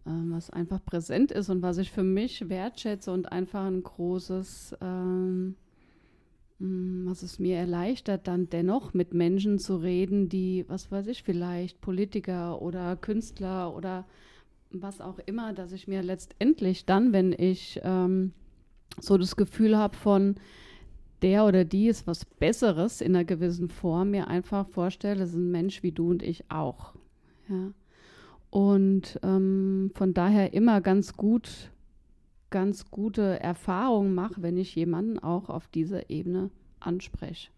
äh, 0.05 0.09
was 0.09 0.49
einfach 0.49 0.83
präsent 0.83 1.31
ist 1.31 1.47
und 1.47 1.61
was 1.61 1.77
ich 1.77 1.89
für 1.89 2.03
mich 2.03 2.49
wertschätze 2.49 3.13
und 3.13 3.31
einfach 3.31 3.65
ein 3.65 3.81
großes, 3.81 4.75
ähm, 4.81 5.55
mm, 6.59 7.05
was 7.05 7.23
es 7.23 7.39
mir 7.39 7.55
erleichtert, 7.59 8.27
dann 8.27 8.49
dennoch 8.49 8.93
mit 8.93 9.13
Menschen 9.13 9.57
zu 9.57 9.77
reden, 9.77 10.27
die, 10.27 10.65
was 10.67 10.91
weiß 10.91 11.07
ich, 11.07 11.23
vielleicht 11.23 11.79
Politiker 11.79 12.61
oder 12.61 12.97
Künstler 12.97 13.73
oder 13.73 14.05
was 14.69 14.99
auch 14.99 15.19
immer, 15.27 15.53
dass 15.53 15.71
ich 15.71 15.87
mir 15.87 16.03
letztendlich 16.03 16.85
dann, 16.85 17.13
wenn 17.13 17.31
ich 17.31 17.79
ähm, 17.85 18.33
so 18.99 19.17
das 19.17 19.35
Gefühl 19.35 19.77
habe 19.77 19.95
von 19.95 20.35
der 21.21 21.45
oder 21.45 21.65
die 21.65 21.87
ist 21.87 22.07
was 22.07 22.25
Besseres 22.25 23.01
in 23.01 23.15
einer 23.15 23.25
gewissen 23.25 23.69
Form, 23.69 24.11
mir 24.11 24.27
einfach 24.27 24.67
vorstelle, 24.67 25.19
das 25.19 25.29
ist 25.29 25.35
ein 25.35 25.51
Mensch 25.51 25.83
wie 25.83 25.91
du 25.91 26.09
und 26.11 26.23
ich 26.23 26.49
auch. 26.49 26.93
Ja. 27.49 27.71
Und 28.49 29.19
ähm, 29.21 29.91
von 29.93 30.13
daher 30.13 30.53
immer 30.53 30.81
ganz 30.81 31.13
gut, 31.13 31.71
ganz 32.49 32.89
gute 32.89 33.39
Erfahrungen 33.39 34.15
mache, 34.15 34.41
wenn 34.41 34.57
ich 34.57 34.75
jemanden 34.75 35.19
auch 35.19 35.49
auf 35.49 35.67
dieser 35.67 36.09
Ebene 36.09 36.49
anspreche. 36.79 37.51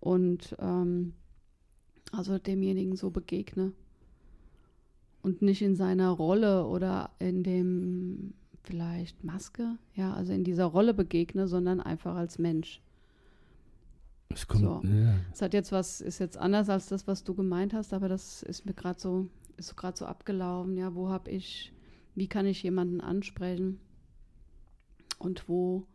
Und 0.00 0.56
ähm, 0.58 1.14
also 2.12 2.38
demjenigen 2.38 2.96
so 2.96 3.10
begegne. 3.10 3.72
Und 5.22 5.42
nicht 5.42 5.62
in 5.62 5.74
seiner 5.74 6.10
Rolle 6.10 6.66
oder 6.66 7.10
in 7.18 7.42
dem 7.42 8.34
vielleicht 8.66 9.24
Maske, 9.24 9.78
ja, 9.94 10.12
also 10.12 10.32
in 10.32 10.44
dieser 10.44 10.64
Rolle 10.66 10.94
begegne, 10.94 11.48
sondern 11.48 11.80
einfach 11.80 12.16
als 12.16 12.38
Mensch. 12.38 12.82
Es 14.28 14.46
kommt, 14.46 14.62
so. 14.62 14.82
ja. 14.84 15.14
Es 15.32 15.40
hat 15.40 15.54
jetzt 15.54 15.72
was, 15.72 16.00
ist 16.00 16.18
jetzt 16.18 16.36
anders 16.36 16.68
als 16.68 16.88
das, 16.88 17.06
was 17.06 17.24
du 17.24 17.34
gemeint 17.34 17.72
hast, 17.72 17.94
aber 17.94 18.08
das 18.08 18.42
ist 18.42 18.66
mir 18.66 18.74
gerade 18.74 19.00
so, 19.00 19.28
ist 19.56 19.76
gerade 19.76 19.96
so 19.96 20.04
abgelaufen, 20.04 20.76
ja, 20.76 20.94
wo 20.94 21.08
habe 21.08 21.30
ich, 21.30 21.72
wie 22.14 22.28
kann 22.28 22.46
ich 22.46 22.62
jemanden 22.62 23.00
ansprechen 23.00 23.78
und 25.18 25.48
wo 25.48 25.86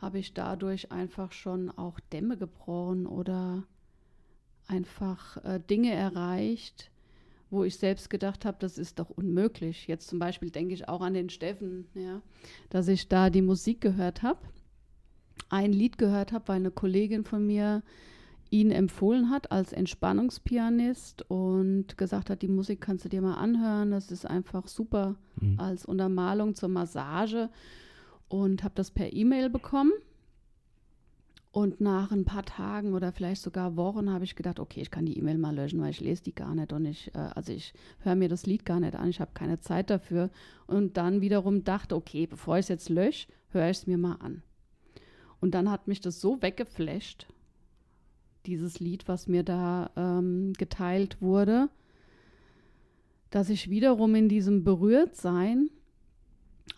habe 0.00 0.18
ich 0.18 0.34
dadurch 0.34 0.92
einfach 0.92 1.32
schon 1.32 1.70
auch 1.70 2.00
Dämme 2.12 2.36
gebrochen 2.36 3.06
oder 3.06 3.64
einfach 4.66 5.36
äh, 5.44 5.60
Dinge 5.60 5.92
erreicht, 5.92 6.89
wo 7.50 7.64
ich 7.64 7.76
selbst 7.76 8.10
gedacht 8.10 8.44
habe, 8.44 8.56
das 8.60 8.78
ist 8.78 8.98
doch 8.98 9.10
unmöglich. 9.10 9.86
Jetzt 9.86 10.08
zum 10.08 10.18
Beispiel 10.18 10.50
denke 10.50 10.74
ich 10.74 10.88
auch 10.88 11.00
an 11.00 11.14
den 11.14 11.30
Steffen, 11.30 11.86
ja, 11.94 12.22
dass 12.70 12.88
ich 12.88 13.08
da 13.08 13.30
die 13.30 13.42
Musik 13.42 13.80
gehört 13.80 14.22
habe, 14.22 14.40
ein 15.48 15.72
Lied 15.72 15.98
gehört 15.98 16.32
habe, 16.32 16.48
weil 16.48 16.56
eine 16.56 16.70
Kollegin 16.70 17.24
von 17.24 17.46
mir 17.46 17.82
ihn 18.50 18.70
empfohlen 18.72 19.30
hat 19.30 19.52
als 19.52 19.72
Entspannungspianist 19.72 21.30
und 21.30 21.96
gesagt 21.96 22.30
hat, 22.30 22.42
die 22.42 22.48
Musik 22.48 22.80
kannst 22.80 23.04
du 23.04 23.08
dir 23.08 23.22
mal 23.22 23.34
anhören, 23.34 23.92
das 23.92 24.10
ist 24.10 24.26
einfach 24.26 24.66
super 24.66 25.14
mhm. 25.40 25.58
als 25.58 25.84
Untermalung 25.84 26.54
zur 26.54 26.68
Massage 26.68 27.48
und 28.28 28.64
habe 28.64 28.74
das 28.74 28.90
per 28.90 29.12
E-Mail 29.12 29.50
bekommen 29.50 29.92
und 31.52 31.80
nach 31.80 32.12
ein 32.12 32.24
paar 32.24 32.44
Tagen 32.44 32.94
oder 32.94 33.12
vielleicht 33.12 33.42
sogar 33.42 33.76
Wochen 33.76 34.10
habe 34.10 34.24
ich 34.24 34.36
gedacht, 34.36 34.60
okay, 34.60 34.80
ich 34.80 34.90
kann 34.90 35.06
die 35.06 35.18
E-Mail 35.18 35.36
mal 35.36 35.54
löschen, 35.54 35.80
weil 35.80 35.90
ich 35.90 36.00
lese 36.00 36.22
die 36.22 36.34
gar 36.34 36.54
nicht 36.54 36.72
und 36.72 36.84
ich, 36.86 37.12
äh, 37.14 37.18
also 37.18 37.52
ich 37.52 37.74
höre 38.00 38.14
mir 38.14 38.28
das 38.28 38.46
Lied 38.46 38.64
gar 38.64 38.78
nicht 38.78 38.94
an, 38.94 39.10
ich 39.10 39.20
habe 39.20 39.32
keine 39.34 39.58
Zeit 39.60 39.90
dafür. 39.90 40.30
Und 40.68 40.96
dann 40.96 41.20
wiederum 41.20 41.64
dachte, 41.64 41.96
okay, 41.96 42.26
bevor 42.26 42.56
ich 42.56 42.66
es 42.66 42.68
jetzt 42.68 42.88
lösche, 42.88 43.26
höre 43.48 43.68
ich 43.68 43.78
es 43.78 43.86
mir 43.88 43.98
mal 43.98 44.14
an. 44.20 44.42
Und 45.40 45.54
dann 45.54 45.70
hat 45.70 45.88
mich 45.88 46.00
das 46.00 46.20
so 46.20 46.40
weggeflasht, 46.40 47.26
dieses 48.46 48.78
Lied, 48.78 49.08
was 49.08 49.26
mir 49.26 49.42
da 49.42 49.90
ähm, 49.96 50.52
geteilt 50.52 51.20
wurde, 51.20 51.68
dass 53.30 53.50
ich 53.50 53.70
wiederum 53.70 54.14
in 54.14 54.28
diesem 54.28 54.62
Berührtsein 54.62 55.68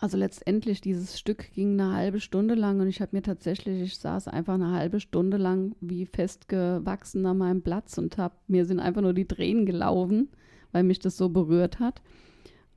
also 0.02 0.16
letztendlich, 0.16 0.80
dieses 0.80 1.16
Stück 1.16 1.52
ging 1.52 1.80
eine 1.80 1.94
halbe 1.94 2.18
Stunde 2.18 2.56
lang 2.56 2.80
und 2.80 2.88
ich 2.88 3.00
habe 3.00 3.14
mir 3.14 3.22
tatsächlich, 3.22 3.80
ich 3.82 3.98
saß 3.98 4.26
einfach 4.26 4.54
eine 4.54 4.72
halbe 4.72 4.98
Stunde 4.98 5.36
lang 5.36 5.76
wie 5.80 6.06
festgewachsen 6.06 7.24
an 7.24 7.38
meinem 7.38 7.62
Platz 7.62 7.96
und 7.98 8.18
habe, 8.18 8.34
mir 8.48 8.66
sind 8.66 8.80
einfach 8.80 9.00
nur 9.00 9.14
die 9.14 9.28
Tränen 9.28 9.64
gelaufen, 9.64 10.28
weil 10.72 10.82
mich 10.82 10.98
das 10.98 11.16
so 11.16 11.28
berührt 11.28 11.78
hat, 11.78 12.02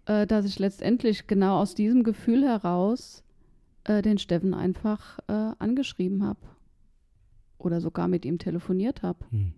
äh, 0.06 0.28
dass 0.28 0.46
ich 0.46 0.60
letztendlich 0.60 1.26
genau 1.26 1.62
aus 1.62 1.74
diesem 1.74 2.04
Gefühl 2.04 2.44
heraus 2.44 3.24
äh, 3.86 4.04
den 4.04 4.20
Steffen 4.20 4.54
einfach 4.54 5.18
äh, 5.28 5.52
angeschrieben 5.58 6.24
habe 6.24 6.42
oder 7.58 7.82
sogar 7.82 8.08
mit 8.08 8.24
ihm 8.24 8.38
telefoniert 8.38 9.02
habe. 9.02 9.26
Hm 9.32 9.56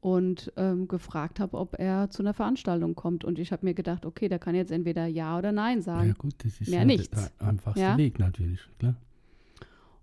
und 0.00 0.52
ähm, 0.56 0.88
gefragt 0.88 1.40
habe, 1.40 1.58
ob 1.58 1.78
er 1.78 2.08
zu 2.08 2.22
einer 2.22 2.32
Veranstaltung 2.32 2.94
kommt. 2.94 3.24
Und 3.24 3.38
ich 3.38 3.52
habe 3.52 3.66
mir 3.66 3.74
gedacht, 3.74 4.06
okay, 4.06 4.28
der 4.28 4.38
kann 4.38 4.54
jetzt 4.54 4.72
entweder 4.72 5.06
Ja 5.06 5.36
oder 5.36 5.52
Nein 5.52 5.82
sagen. 5.82 6.08
Ja 6.08 6.14
gut, 6.14 6.34
das 6.38 6.60
ist 6.60 6.70
Mehr 6.70 6.80
ja 6.80 6.84
nichts. 6.86 7.08
der 7.10 7.46
einfachste 7.46 7.80
ja? 7.80 7.96
Weg 7.98 8.18
natürlich, 8.18 8.60
klar. 8.78 8.94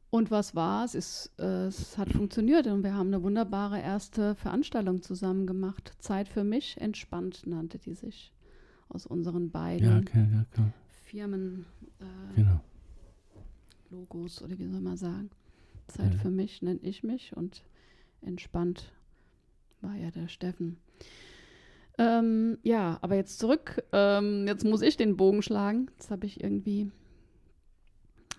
Und 0.09 0.31
was 0.31 0.55
war 0.55 0.85
es? 0.85 0.95
Ist, 0.95 1.31
äh, 1.37 1.65
es 1.65 1.97
hat 1.97 2.11
funktioniert 2.13 2.67
und 2.67 2.83
wir 2.83 2.93
haben 2.93 3.07
eine 3.07 3.23
wunderbare 3.23 3.81
erste 3.81 4.35
Veranstaltung 4.35 5.01
zusammen 5.01 5.47
gemacht. 5.47 5.93
Zeit 5.99 6.29
für 6.29 6.43
mich, 6.43 6.79
entspannt 6.79 7.45
nannte 7.45 7.77
die 7.77 7.93
sich. 7.93 8.31
Aus 8.89 9.05
unseren 9.05 9.51
beiden 9.51 9.89
ja, 9.89 9.97
okay, 9.97 10.27
ja, 10.31 10.45
klar. 10.51 10.71
Firmen 11.03 11.65
äh, 11.99 12.35
genau. 12.35 12.61
Logos 13.89 14.41
oder 14.41 14.57
wie 14.59 14.67
soll 14.67 14.79
man 14.79 14.95
sagen. 14.95 15.29
Zeit 15.87 16.13
ja. 16.13 16.19
für 16.19 16.29
mich 16.29 16.61
nenne 16.61 16.79
ich 16.83 17.03
mich 17.03 17.35
und 17.35 17.63
entspannt 18.21 18.93
war 19.81 19.95
ja 19.95 20.11
der 20.11 20.27
Steffen. 20.27 20.77
Ähm, 21.97 22.57
ja, 22.63 22.99
aber 23.01 23.15
jetzt 23.15 23.39
zurück. 23.39 23.83
Ähm, 23.91 24.45
jetzt 24.47 24.63
muss 24.63 24.81
ich 24.81 24.97
den 24.97 25.17
Bogen 25.17 25.41
schlagen. 25.41 25.89
Jetzt 25.93 26.11
habe 26.11 26.25
ich 26.25 26.43
irgendwie. 26.43 26.91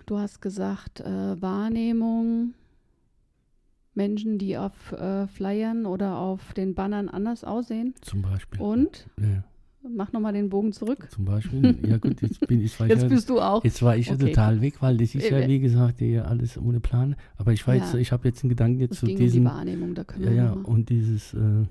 Du 0.06 0.18
hast 0.18 0.40
gesagt, 0.40 1.00
äh, 1.00 1.40
Wahrnehmung, 1.42 2.54
Menschen, 3.94 4.38
die 4.38 4.56
auf 4.56 4.92
äh, 4.92 5.26
Flyern 5.26 5.84
oder 5.84 6.16
auf 6.16 6.54
den 6.54 6.74
Bannern 6.74 7.08
anders 7.08 7.44
aussehen. 7.44 7.94
Zum 8.00 8.22
Beispiel. 8.22 8.60
Und? 8.60 9.06
Ja. 9.18 9.44
Mach 9.94 10.12
nochmal 10.12 10.32
den 10.32 10.48
Bogen 10.48 10.72
zurück. 10.72 11.08
Zum 11.10 11.24
Beispiel. 11.24 11.78
Ja 11.86 11.98
gut, 11.98 12.20
jetzt 12.22 12.46
bin 12.46 12.60
ich 12.60 12.78
Jetzt 12.78 13.02
ja, 13.02 13.08
bist 13.08 13.28
du 13.30 13.40
auch. 13.40 13.64
Jetzt 13.64 13.82
war 13.82 13.96
ich 13.96 14.10
okay. 14.10 14.22
ja 14.22 14.28
total 14.28 14.60
weg, 14.60 14.80
weil 14.80 14.96
das 14.96 15.14
ist 15.14 15.30
ja 15.30 15.46
wie 15.46 15.60
gesagt 15.60 16.00
ja 16.00 16.24
alles 16.24 16.58
ohne 16.58 16.80
Plan. 16.80 17.16
Aber 17.36 17.52
ich 17.52 17.66
weiß, 17.66 17.94
ja. 17.94 17.98
ich 17.98 18.12
habe 18.12 18.28
jetzt 18.28 18.42
einen 18.42 18.50
Gedanken 18.50 18.80
jetzt 18.80 18.92
es 18.92 19.00
zu 19.00 19.06
ging 19.06 19.18
diesem. 19.18 19.46
Um 19.46 19.52
die 19.52 19.56
Wahrnehmung, 19.56 19.94
da 19.94 20.04
können 20.04 20.24
ja, 20.24 20.30
wir 20.30 20.36
ja, 20.36 20.52
und 20.52 20.88
dieses 20.88 21.34
äh, 21.34 21.64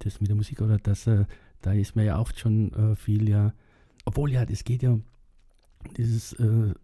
das 0.00 0.20
mit 0.20 0.28
der 0.28 0.36
Musik 0.36 0.60
oder 0.60 0.78
das, 0.78 1.06
äh, 1.06 1.24
da 1.60 1.72
ist 1.72 1.96
mir 1.96 2.04
ja 2.04 2.18
auch 2.18 2.30
schon 2.34 2.72
äh, 2.72 2.96
viel 2.96 3.28
ja, 3.28 3.52
obwohl 4.04 4.32
ja, 4.32 4.44
das 4.44 4.64
geht 4.64 4.82
ja 4.82 4.98
dieses 5.96 6.32
äh, 6.34 6.74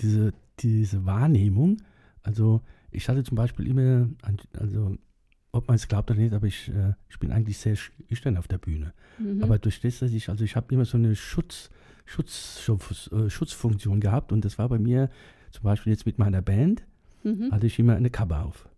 diese 0.00 0.32
diese 0.60 1.04
Wahrnehmung. 1.04 1.78
Also 2.22 2.62
ich 2.90 3.08
hatte 3.08 3.22
zum 3.22 3.36
Beispiel 3.36 3.66
immer, 3.66 4.08
also 4.58 4.96
ob 5.58 5.68
man 5.68 5.74
es 5.76 5.88
glaubt 5.88 6.10
oder 6.10 6.20
nicht, 6.20 6.32
aber 6.34 6.46
ich, 6.46 6.68
äh, 6.68 6.94
ich 7.10 7.18
bin 7.18 7.30
eigentlich 7.32 7.58
sehr 7.58 7.76
schüchtern 7.76 8.36
auf 8.36 8.48
der 8.48 8.58
Bühne. 8.58 8.92
Mhm. 9.18 9.42
Aber 9.42 9.58
durch 9.58 9.80
das, 9.80 9.98
dass 9.98 10.12
ich, 10.12 10.28
also 10.28 10.44
ich 10.44 10.56
habe 10.56 10.72
immer 10.74 10.84
so 10.84 10.96
eine 10.96 11.14
Schutz, 11.14 11.70
Schutz, 12.06 12.60
Schutz, 12.62 13.10
äh, 13.12 13.28
Schutzfunktion 13.28 14.00
gehabt 14.00 14.32
und 14.32 14.44
das 14.44 14.58
war 14.58 14.68
bei 14.68 14.78
mir 14.78 15.10
zum 15.50 15.64
Beispiel 15.64 15.92
jetzt 15.92 16.06
mit 16.06 16.18
meiner 16.18 16.42
Band. 16.42 16.84
Mhm. 17.24 17.50
hatte 17.50 17.66
ich 17.66 17.76
immer 17.80 17.96
eine 17.96 18.10
Kappe 18.10 18.38
auf. 18.38 18.68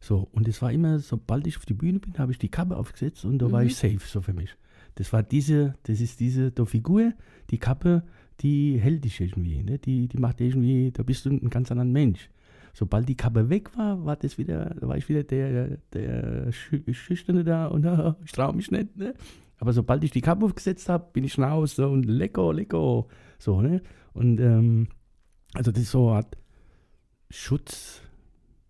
So, 0.00 0.28
und 0.32 0.46
es 0.46 0.60
war 0.60 0.70
immer, 0.70 0.98
sobald 0.98 1.46
ich 1.46 1.56
auf 1.56 1.64
die 1.64 1.72
Bühne 1.72 1.98
bin, 1.98 2.18
habe 2.18 2.30
ich 2.30 2.38
die 2.38 2.50
Kappe 2.50 2.76
aufgesetzt 2.76 3.24
und 3.24 3.38
da 3.38 3.50
war 3.50 3.62
Mhm. 3.62 3.68
ich 3.68 3.76
safe, 3.76 4.00
so 4.06 4.20
für 4.20 4.34
mich. 4.34 4.54
Das 4.96 5.12
war 5.14 5.22
diese, 5.22 5.74
das 5.84 6.00
ist 6.02 6.20
diese 6.20 6.52
der 6.52 6.66
Figur, 6.66 7.14
die 7.50 7.56
Kappe, 7.58 8.02
die 8.40 8.78
hält 8.78 9.02
dich 9.04 9.18
irgendwie, 9.20 9.62
ne? 9.62 9.78
die, 9.78 10.08
die 10.08 10.18
macht 10.18 10.42
irgendwie, 10.42 10.90
da 10.92 11.02
bist 11.02 11.24
du 11.24 11.30
ein 11.30 11.48
ganz 11.48 11.70
anderer 11.70 11.86
Mensch. 11.86 12.28
Sobald 12.78 13.08
die 13.08 13.16
Kappe 13.16 13.48
weg 13.48 13.74
war, 13.78 14.04
war 14.04 14.16
das 14.16 14.36
wieder, 14.36 14.76
war 14.82 14.98
ich 14.98 15.08
wieder 15.08 15.22
der, 15.22 15.78
der 15.94 16.52
Schü- 16.52 16.92
Schüchterne 16.92 17.42
da 17.42 17.68
und 17.68 17.86
ah, 17.86 18.18
ich 18.24 18.32
traue 18.32 18.54
mich 18.54 18.70
nicht. 18.70 18.94
Ne? 18.98 19.14
Aber 19.56 19.72
sobald 19.72 20.04
ich 20.04 20.10
die 20.10 20.20
Kappe 20.20 20.44
aufgesetzt 20.44 20.90
habe, 20.90 21.08
bin 21.14 21.24
ich 21.24 21.38
raus 21.38 21.76
so, 21.76 21.88
und 21.88 22.04
lecker, 22.04 22.52
lecker. 22.52 23.06
So, 23.38 23.62
ne? 23.62 23.80
Und 24.12 24.40
ähm, 24.40 24.88
also 25.54 25.72
das 25.72 25.84
ist 25.84 25.92
so 25.92 26.08
eine 26.08 26.16
Art 26.18 26.36
Schutz, 27.30 28.02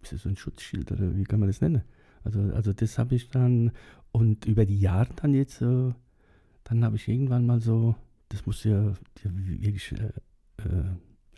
ist 0.03 0.13
das 0.13 0.23
so 0.23 0.29
ein 0.29 0.37
Schutzschild 0.37 0.93
oder 0.93 1.17
wie 1.17 1.25
kann 1.25 1.41
man 1.41 1.49
das 1.49 1.61
nennen? 1.61 1.83
Also, 2.23 2.41
also 2.55 2.73
das 2.73 2.99
habe 2.99 3.17
ich 3.17 3.29
dann 3.31 3.73
und 4.13 4.45
über 4.47 4.67
die 4.67 4.79
Jahre 4.79 5.09
dann 5.17 5.35
jetzt, 5.35 5.61
äh, 5.63 5.93
dann 6.63 6.85
habe 6.85 6.95
ich 6.95 7.09
irgendwann 7.09 7.45
mal 7.45 7.61
so, 7.61 7.97
das 8.29 8.47
musst 8.47 8.65
du 8.65 8.69
ja, 8.69 8.85
ja 9.25 9.31
wirklich 9.35 9.91
äh, 9.91 10.13
äh, 10.63 10.85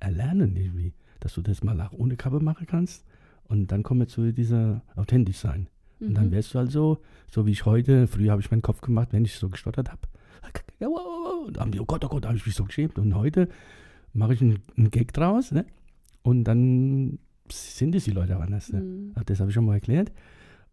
erlernen 0.01 0.55
irgendwie, 0.55 0.93
dass 1.21 1.35
du 1.35 1.43
das 1.43 1.63
mal 1.63 1.81
auch 1.81 1.93
ohne 1.93 2.17
Kappe 2.17 2.41
machen 2.41 2.67
kannst 2.67 3.05
und 3.45 3.73
dann 3.73 3.83
kommen 3.83 4.01
wir 4.01 4.09
zu 4.09 4.33
dieser 4.33 4.83
authentisch 4.97 5.39
sein. 5.39 5.69
Und 6.01 6.15
dann 6.15 6.27
Mhm. 6.27 6.31
wärst 6.33 6.55
du 6.55 6.59
also, 6.61 6.99
so 7.29 7.45
wie 7.47 7.51
ich 7.51 7.65
heute, 7.67 8.07
früher 8.07 8.31
habe 8.31 8.41
ich 8.41 8.51
meinen 8.51 8.63
Kopf 8.63 8.81
gemacht, 8.81 9.09
wenn 9.13 9.25
ich 9.25 9.35
so 9.35 9.49
gestottert 9.49 9.91
habe. 9.91 10.03
Und 11.47 11.57
dann 11.57 11.63
haben 11.63 11.73
die, 11.73 11.81
oh 11.81 11.85
Gott, 11.87 12.05
oh 12.05 12.09
Gott, 12.09 12.25
da 12.25 12.29
habe 12.29 12.39
ich 12.39 12.47
mich 12.47 12.55
so 12.55 12.65
geschämt. 12.65 12.99
Und 12.99 13.15
heute 13.15 13.49
mache 14.13 14.35
ich 14.35 14.41
einen, 14.43 14.59
einen 14.77 14.91
Gag 14.91 15.13
draus, 15.13 15.51
ne? 15.51 15.65
Und 16.23 16.45
dann 16.45 17.19
sind 17.51 17.95
es 17.95 18.05
die 18.05 18.11
Leute 18.13 18.37
auch 18.37 18.43
anders. 18.43 18.73
Ne? 18.73 18.81
Mhm. 18.81 19.13
Also 19.15 19.25
Das 19.25 19.41
habe 19.41 19.51
ich 19.51 19.55
schon 19.55 19.65
mal 19.65 19.75
erklärt. 19.75 20.13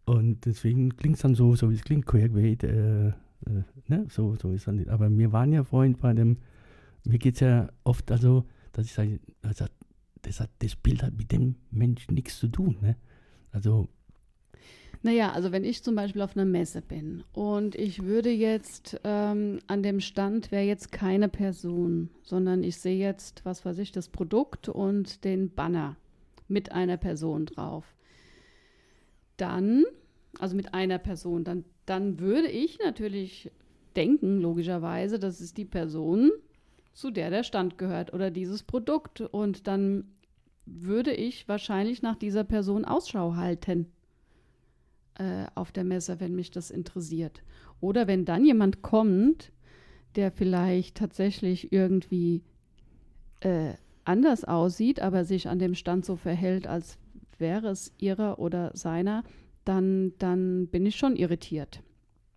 Und 0.04 0.44
deswegen 0.46 0.94
klingt 0.96 1.16
es 1.16 1.22
dann 1.22 1.34
so, 1.34 1.56
so 1.56 1.70
wie 1.70 1.74
es 1.74 1.82
klingt, 1.82 2.06
Querquait, 2.06 2.62
äh, 2.62 3.08
äh, 3.08 3.12
ne? 3.88 4.06
So, 4.08 4.36
so 4.40 4.52
ist 4.52 4.68
dann. 4.68 4.86
Aber 4.88 5.10
wir 5.10 5.32
waren 5.32 5.52
ja 5.52 5.64
vorhin 5.64 5.94
bei 5.96 6.12
dem, 6.12 6.36
mir 7.04 7.18
geht 7.18 7.34
es 7.34 7.40
ja 7.40 7.68
oft 7.84 8.10
also, 8.12 8.44
dass 8.72 8.86
ich 8.86 8.92
sage, 8.92 9.18
also, 9.42 9.64
das, 10.26 10.40
hat, 10.40 10.50
das 10.58 10.74
Bild 10.74 11.02
hat 11.02 11.16
mit 11.16 11.30
dem 11.30 11.54
Mensch 11.70 12.08
nichts 12.08 12.38
zu 12.38 12.48
tun. 12.48 12.76
Ne? 12.80 12.96
Also, 13.52 13.88
Naja, 15.02 15.32
also 15.32 15.52
wenn 15.52 15.64
ich 15.64 15.82
zum 15.82 15.94
Beispiel 15.94 16.22
auf 16.22 16.36
einer 16.36 16.44
Messe 16.44 16.82
bin 16.82 17.22
und 17.32 17.76
ich 17.76 18.02
würde 18.02 18.30
jetzt 18.30 19.00
ähm, 19.04 19.60
an 19.68 19.82
dem 19.82 20.00
Stand 20.00 20.50
wäre 20.50 20.64
jetzt 20.64 20.90
keine 20.90 21.28
Person, 21.28 22.10
sondern 22.22 22.64
ich 22.64 22.76
sehe 22.78 22.98
jetzt, 22.98 23.44
was 23.44 23.64
weiß 23.64 23.78
ich, 23.78 23.92
das 23.92 24.08
Produkt 24.08 24.68
und 24.68 25.24
den 25.24 25.54
Banner 25.54 25.96
mit 26.48 26.72
einer 26.72 26.96
Person 26.96 27.46
drauf. 27.46 27.94
Dann, 29.36 29.84
also 30.38 30.56
mit 30.56 30.74
einer 30.74 30.98
Person, 30.98 31.44
dann, 31.44 31.64
dann 31.84 32.18
würde 32.18 32.48
ich 32.48 32.78
natürlich 32.80 33.52
denken, 33.94 34.40
logischerweise, 34.40 35.18
das 35.18 35.40
ist 35.40 35.56
die 35.56 35.64
Person, 35.64 36.32
zu 36.96 37.10
der 37.10 37.30
der 37.30 37.44
Stand 37.44 37.76
gehört 37.78 38.12
oder 38.14 38.30
dieses 38.30 38.62
Produkt. 38.62 39.20
Und 39.20 39.66
dann 39.66 40.04
würde 40.66 41.12
ich 41.12 41.48
wahrscheinlich 41.48 42.02
nach 42.02 42.16
dieser 42.16 42.44
Person 42.44 42.84
Ausschau 42.84 43.36
halten 43.36 43.86
äh, 45.14 45.46
auf 45.54 45.72
der 45.72 45.84
Messe, 45.84 46.20
wenn 46.20 46.34
mich 46.34 46.50
das 46.50 46.70
interessiert. 46.70 47.42
Oder 47.80 48.06
wenn 48.06 48.24
dann 48.24 48.44
jemand 48.44 48.82
kommt, 48.82 49.52
der 50.16 50.30
vielleicht 50.32 50.96
tatsächlich 50.96 51.72
irgendwie 51.72 52.42
äh, 53.40 53.74
anders 54.04 54.44
aussieht, 54.44 55.00
aber 55.00 55.24
sich 55.24 55.48
an 55.48 55.58
dem 55.58 55.74
Stand 55.74 56.04
so 56.04 56.16
verhält, 56.16 56.66
als 56.66 56.98
wäre 57.38 57.68
es 57.68 57.92
ihrer 57.98 58.38
oder 58.38 58.70
seiner, 58.74 59.24
dann, 59.64 60.12
dann 60.18 60.68
bin 60.68 60.86
ich 60.86 60.96
schon 60.96 61.16
irritiert. 61.16 61.82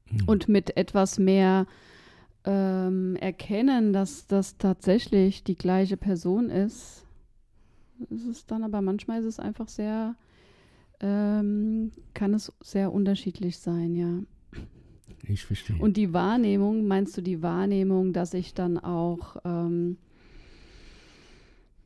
hm. 0.10 0.28
Und 0.28 0.50
mit 0.50 0.78
etwas 0.78 1.20
mehr 1.20 1.68
ähm, 2.46 3.16
erkennen, 3.16 3.94
dass 3.94 4.28
das 4.28 4.58
tatsächlich 4.58 5.44
die 5.44 5.58
gleiche 5.58 5.98
Person 5.98 6.50
ist, 6.50 7.06
ist 8.10 8.26
es 8.28 8.46
dann 8.46 8.64
aber 8.64 8.82
manchmal 8.82 9.20
ist 9.20 9.26
es 9.26 9.40
einfach 9.40 9.68
sehr, 9.68 10.16
ähm, 11.02 11.92
kann 12.14 12.34
es 12.34 12.52
sehr 12.62 12.92
unterschiedlich 12.94 13.58
sein, 13.58 13.96
ja. 13.96 14.20
ich 15.24 15.46
verstehe. 15.46 15.76
Und 15.78 15.98
die 15.98 16.14
Wahrnehmung, 16.14 16.88
meinst 16.88 17.16
du 17.18 17.22
die 17.22 17.42
Wahrnehmung, 17.42 18.14
dass 18.14 18.34
ich 18.34 18.54
dann 18.54 18.78
auch 18.78 19.38
ähm, 19.46 19.98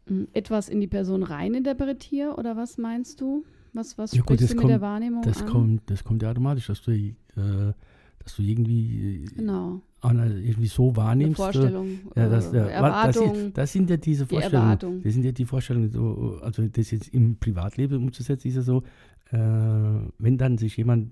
m, 0.08 0.28
etwas 0.34 0.69
in 0.69 0.80
die 0.82 0.88
Person 0.88 1.23
reininterpretiere 1.23 2.36
oder 2.36 2.56
was 2.58 2.78
meinst 2.78 3.21
du? 3.21 3.45
Was, 3.73 3.97
was 3.97 4.13
Ja, 4.13 4.21
gut, 4.21 4.38
sprichst 4.38 4.52
du 4.52 4.56
mit 4.56 4.62
kommt- 4.62 4.69
der 4.71 4.82
Wahrnehmung 4.82 5.21
Das 5.23 5.41
an? 5.41 5.47
kommt, 5.49 5.82
das 5.89 6.04
kommt 6.04 6.21
ja 6.23 6.30
automatisch, 6.32 6.67
dass 6.67 6.82
du, 6.82 6.91
äh, 6.91 7.15
dass 7.36 8.36
du 8.36 8.41
irgendwie, 8.43 9.23
äh, 9.23 9.26
genau, 9.36 9.82
irgendwie 10.12 10.68
so 10.68 10.89
eine 10.89 10.98
wahrnimmst. 10.98 11.34
äh, 11.39 11.44
Vorstellung, 11.44 11.88
ja, 12.16 12.30
das, 12.30 12.52
äh, 12.54 12.58
ja, 12.58 12.63
das, 12.63 12.72
Erwartung, 13.16 13.36
ist, 13.48 13.58
das 13.58 13.72
sind 13.72 13.89
ja 13.89 13.98
diese 13.98 14.26
die 14.26 14.30
Vorstellungen. 14.36 14.66
Erwartung. 14.68 15.02
Das 15.04 15.13
sind 15.13 15.24
ja 15.26 15.32
die 15.32 15.46
Vorstellungen, 15.46 15.89
so, 15.92 16.39
also 16.42 16.68
das 16.68 16.92
jetzt 16.92 17.08
im 17.10 17.38
Privatleben 17.38 17.98
umzusetzen, 18.04 18.48
ist 18.48 18.56
ja 18.56 18.62
so, 18.62 18.84
äh, 19.32 19.38
wenn 20.18 20.38
dann 20.38 20.58
sich 20.58 20.78
jemand 20.78 21.12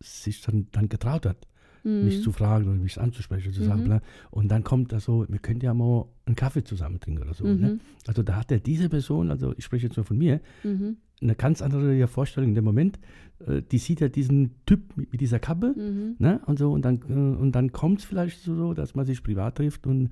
sich 0.00 0.40
dann, 0.40 0.66
dann 0.72 0.88
getraut 0.88 1.26
hat, 1.26 1.46
mich 1.84 2.18
Mhm. 2.18 2.22
zu 2.22 2.32
fragen 2.32 2.68
oder 2.68 2.78
mich 2.78 3.00
anzusprechen, 3.00 3.52
zu 3.52 3.62
sagen, 3.64 3.84
Mhm. 3.88 4.00
und 4.30 4.48
dann 4.48 4.62
kommt 4.64 4.92
das 4.92 5.04
so, 5.04 5.26
wir 5.28 5.38
könnten 5.40 5.64
ja 5.64 5.74
mal 5.74 6.06
einen 6.26 6.36
Kaffee 6.36 6.62
zusammen 6.64 7.00
trinken 7.00 7.22
oder 7.22 7.34
so. 7.34 7.44
Ne? 7.44 7.54
Mhm. 7.74 7.80
Also 8.06 8.22
da 8.22 8.36
hat 8.36 8.50
ja 8.52 8.58
diese 8.58 8.88
Person, 8.88 9.30
also 9.30 9.52
ich 9.56 9.64
spreche 9.64 9.86
jetzt 9.86 9.96
nur 9.96 10.04
von 10.04 10.16
mir, 10.18 10.40
Mhm. 10.64 10.96
Eine 11.22 11.34
ganz 11.34 11.62
andere 11.62 12.06
Vorstellung 12.06 12.50
in 12.50 12.54
dem 12.54 12.64
Moment. 12.64 12.98
Äh, 13.46 13.62
die 13.62 13.78
sieht 13.78 14.00
ja 14.00 14.08
diesen 14.08 14.54
Typ 14.66 14.96
mit, 14.96 15.12
mit 15.12 15.20
dieser 15.20 15.38
Kappe, 15.38 15.74
Mhm. 15.76 16.16
ne? 16.18 16.40
Und 16.46 16.58
so, 16.58 16.72
und 16.72 16.82
dann, 16.84 17.00
äh, 17.08 17.12
und 17.40 17.52
dann 17.52 17.72
kommt 17.72 18.00
es 18.00 18.04
vielleicht 18.04 18.40
so, 18.40 18.74
dass 18.74 18.94
man 18.94 19.06
sich 19.06 19.22
privat 19.22 19.56
trifft 19.56 19.86
und 19.86 20.10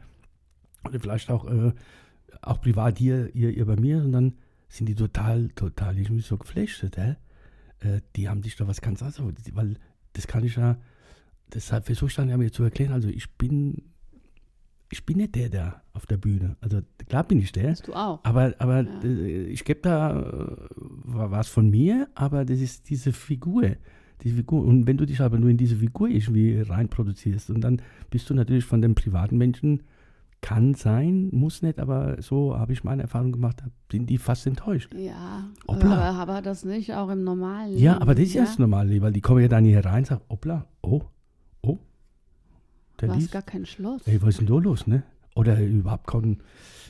oder 0.88 0.98
vielleicht 0.98 1.30
auch, 1.30 1.44
äh, 1.50 1.72
auch 2.42 2.60
privat 2.60 2.98
hier, 2.98 3.34
ihr, 3.34 3.50
ihr 3.50 3.66
bei 3.66 3.76
mir, 3.76 3.98
und 4.02 4.12
dann 4.12 4.34
sind 4.68 4.88
die 4.88 4.94
total, 4.94 5.48
total 5.50 5.98
irgendwie 5.98 6.22
so 6.22 6.38
geflasht? 6.38 6.84
Äh, 6.96 7.16
die 8.16 8.28
haben 8.28 8.42
sich 8.42 8.56
da 8.56 8.66
was 8.66 8.80
ganz 8.80 9.02
anderes, 9.02 9.54
weil 9.54 9.76
das 10.12 10.26
kann 10.26 10.44
ich 10.44 10.56
ja, 10.56 10.78
deshalb 11.52 11.86
versuche 11.86 12.08
ich 12.08 12.16
dann 12.16 12.28
ja 12.28 12.36
mir 12.36 12.50
zu 12.52 12.62
erklären, 12.62 12.92
also 12.92 13.08
ich 13.08 13.30
bin, 13.36 13.89
ich 14.92 15.06
bin 15.06 15.18
nicht 15.18 15.34
der, 15.36 15.48
der 15.48 15.82
auf 15.92 16.06
der 16.06 16.16
Bühne, 16.16 16.56
also 16.60 16.80
klar 17.08 17.24
bin 17.24 17.38
ich 17.38 17.52
der, 17.52 17.68
Bist 17.68 17.86
du 17.88 17.94
auch. 17.94 18.20
aber, 18.24 18.54
aber 18.58 18.82
Ja. 18.82 19.00
äh, 19.04 19.44
ich 19.44 19.64
gebe 19.64 19.80
da 19.80 20.18
äh, 20.20 20.56
wa- 21.04 21.30
was 21.30 21.48
von 21.48 21.70
mir, 21.70 22.08
aber 22.14 22.44
das 22.44 22.58
ist 22.60 22.88
diese 22.90 23.12
Figur. 23.12 23.62
Die 24.22 24.30
Figur. 24.32 24.62
Und 24.64 24.86
wenn 24.86 24.98
du 24.98 25.06
dich 25.06 25.20
aber 25.22 25.38
nur 25.38 25.48
in 25.48 25.56
diese 25.56 25.76
Figur 25.76 26.08
irgendwie 26.08 26.60
reinproduzierst 26.60 27.48
und 27.50 27.62
dann 27.62 27.80
bist 28.10 28.28
du 28.28 28.34
natürlich 28.34 28.64
von 28.66 28.82
dem 28.82 28.94
privaten 28.94 29.38
Menschen, 29.38 29.82
kann 30.42 30.74
sein, 30.74 31.28
muss 31.32 31.60
nicht, 31.62 31.78
aber 31.78 32.20
so 32.20 32.56
habe 32.58 32.72
ich 32.72 32.82
meine 32.84 33.02
Erfahrung 33.02 33.30
gemacht, 33.32 33.62
sind 33.92 34.08
die 34.10 34.18
fast 34.18 34.46
enttäuscht. 34.46 34.94
Ja, 34.94 35.48
Hoppla. 35.68 35.92
aber, 36.12 36.18
aber 36.32 36.42
das 36.42 36.64
nicht 36.64 36.94
auch 36.94 37.10
im 37.10 37.24
normalen 37.24 37.76
Ja, 37.78 37.92
Leben, 37.92 38.02
aber 38.02 38.14
das 38.14 38.24
ist 38.24 38.34
ja 38.34 38.42
das 38.44 38.58
Normale, 38.58 39.00
weil 39.02 39.12
die 39.12 39.20
kommen 39.20 39.40
ja 39.40 39.48
dann 39.48 39.64
hier 39.64 39.84
rein 39.84 39.98
und 40.00 40.06
sagen, 40.06 40.22
hoppla, 40.30 40.66
oh, 40.82 41.02
oh, 41.62 41.78
der 43.00 43.14
liest. 43.14 43.32
gar 43.32 43.42
kein 43.42 43.66
Schloss. 43.66 44.06
Ey, 44.06 44.20
was 44.22 44.30
ist 44.30 44.40
denn 44.40 44.46
da 44.46 44.54
los, 44.54 44.86
ne? 44.86 45.02
Oder 45.34 45.60
überhaupt 45.60 46.06
kein, 46.06 46.38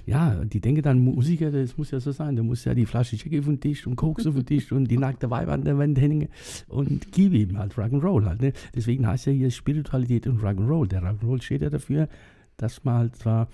ja, 0.06 0.44
die 0.44 0.60
denken 0.60 0.82
dann, 0.82 0.98
Musiker, 0.98 1.50
das 1.50 1.76
muss 1.76 1.90
ja 1.90 2.00
so 2.00 2.10
sein, 2.10 2.36
da 2.36 2.42
muss 2.42 2.64
ja 2.64 2.74
die 2.74 2.86
Flasche 2.86 3.16
Jackie 3.16 3.38
auf 3.38 3.44
den 3.44 3.60
Tisch 3.60 3.86
und 3.86 3.96
Koks 3.96 4.26
auf 4.26 4.34
den 4.34 4.46
Tisch 4.46 4.72
und 4.72 4.86
die 4.90 4.96
nackte 4.96 5.30
Weiber 5.30 5.52
an 5.52 5.64
der 5.64 5.78
Wand 5.78 6.00
hängen 6.00 6.28
und 6.68 7.12
gib 7.12 7.34
ihm 7.34 7.58
halt 7.58 7.74
Rock'n'Roll 7.74 8.24
halt, 8.24 8.40
ne? 8.40 8.52
Deswegen 8.74 9.06
heißt 9.06 9.26
ja 9.26 9.32
hier 9.32 9.50
Spiritualität 9.50 10.26
und 10.26 10.40
Rock'n'Roll. 10.40 10.88
Der 10.88 11.02
Rock'n'Roll 11.02 11.42
steht 11.42 11.62
ja 11.62 11.70
dafür, 11.70 12.08
dass 12.56 12.84
man 12.84 12.94
halt 12.96 13.16
zwar 13.16 13.48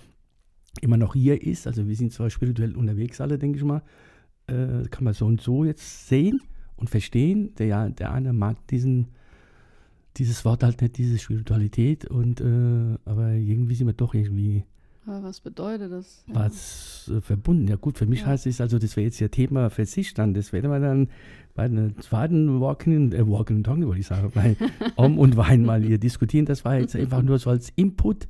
immer 0.81 0.97
noch 0.97 1.13
hier 1.13 1.41
ist, 1.41 1.67
also 1.67 1.87
wir 1.87 1.95
sind 1.95 2.13
zwar 2.13 2.29
spirituell 2.29 2.75
unterwegs 2.75 3.19
alle, 3.19 3.37
denke 3.37 3.57
ich 3.57 3.63
mal, 3.63 3.81
äh, 4.47 4.87
kann 4.89 5.03
man 5.03 5.13
so 5.13 5.25
und 5.25 5.41
so 5.41 5.65
jetzt 5.65 6.07
sehen 6.07 6.41
und 6.75 6.89
verstehen. 6.89 7.53
Der, 7.55 7.89
der 7.89 8.13
eine 8.13 8.33
mag 8.33 8.65
diesen, 8.67 9.07
dieses 10.17 10.43
Wort 10.45 10.63
halt 10.63 10.81
nicht, 10.81 10.97
diese 10.97 11.17
Spiritualität, 11.17 12.05
und 12.05 12.41
äh, 12.41 12.97
aber 13.05 13.31
irgendwie 13.33 13.75
sind 13.75 13.87
wir 13.87 13.93
doch 13.93 14.13
irgendwie 14.13 14.63
Aber 15.05 15.23
was 15.23 15.39
bedeutet 15.39 15.91
das? 15.91 16.23
Ja. 16.27 16.35
was 16.35 17.09
äh, 17.15 17.21
verbunden. 17.21 17.67
Ja 17.67 17.75
gut, 17.77 17.97
für 17.97 18.05
mich 18.05 18.21
Ja. 18.21 18.27
heißt 18.27 18.45
es, 18.47 18.59
also 18.59 18.77
das 18.79 18.95
wäre 18.97 19.05
jetzt 19.05 19.19
ja 19.19 19.27
Thema 19.29 19.69
für 19.69 19.85
sich 19.85 20.13
dann, 20.13 20.33
das 20.33 20.51
werden 20.51 20.69
wir 20.71 20.79
dann 20.79 21.09
bei 21.55 21.67
der 21.67 21.95
zweiten 21.97 22.59
Walking, 22.59 23.13
äh, 23.13 23.27
Walking 23.27 23.57
and 23.57 23.65
Talking, 23.65 23.85
wollte 23.87 24.01
ich 24.01 24.07
sagen, 24.07 24.31
bei 24.35 24.55
Om 24.95 25.17
und 25.17 25.37
Wein 25.37 25.63
mal 25.65 25.81
hier 25.81 25.97
diskutieren. 25.97 26.45
Das 26.45 26.65
war 26.65 26.77
jetzt 26.77 26.95
einfach 26.95 27.21
nur 27.23 27.39
so 27.39 27.49
als 27.49 27.71
Input, 27.75 28.27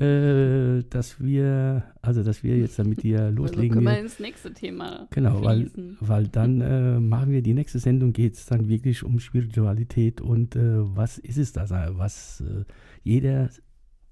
äh, 0.00 0.82
dass 0.88 1.20
wir, 1.20 1.84
also 2.00 2.22
dass 2.22 2.42
wir 2.42 2.56
jetzt 2.56 2.78
damit 2.78 3.02
hier 3.02 3.20
Also 3.24 3.36
loslegen. 3.36 3.70
können 3.74 3.86
wir 3.86 3.98
ins 4.00 4.18
nächste 4.18 4.52
Thema 4.54 5.06
Genau, 5.10 5.44
weil, 5.44 5.66
fließen. 5.66 5.96
weil 6.00 6.28
dann 6.28 6.60
äh, 6.60 6.98
machen 7.00 7.30
wir 7.32 7.42
die 7.42 7.52
nächste 7.54 7.78
Sendung, 7.78 8.12
geht 8.12 8.34
es 8.34 8.46
dann 8.46 8.68
wirklich 8.68 9.02
um 9.04 9.20
Spiritualität 9.20 10.20
und 10.20 10.56
äh, 10.56 10.60
was 10.96 11.18
ist 11.18 11.36
es 11.38 11.52
da? 11.52 11.68
Was 11.98 12.40
äh, 12.40 12.64
jeder, 13.02 13.50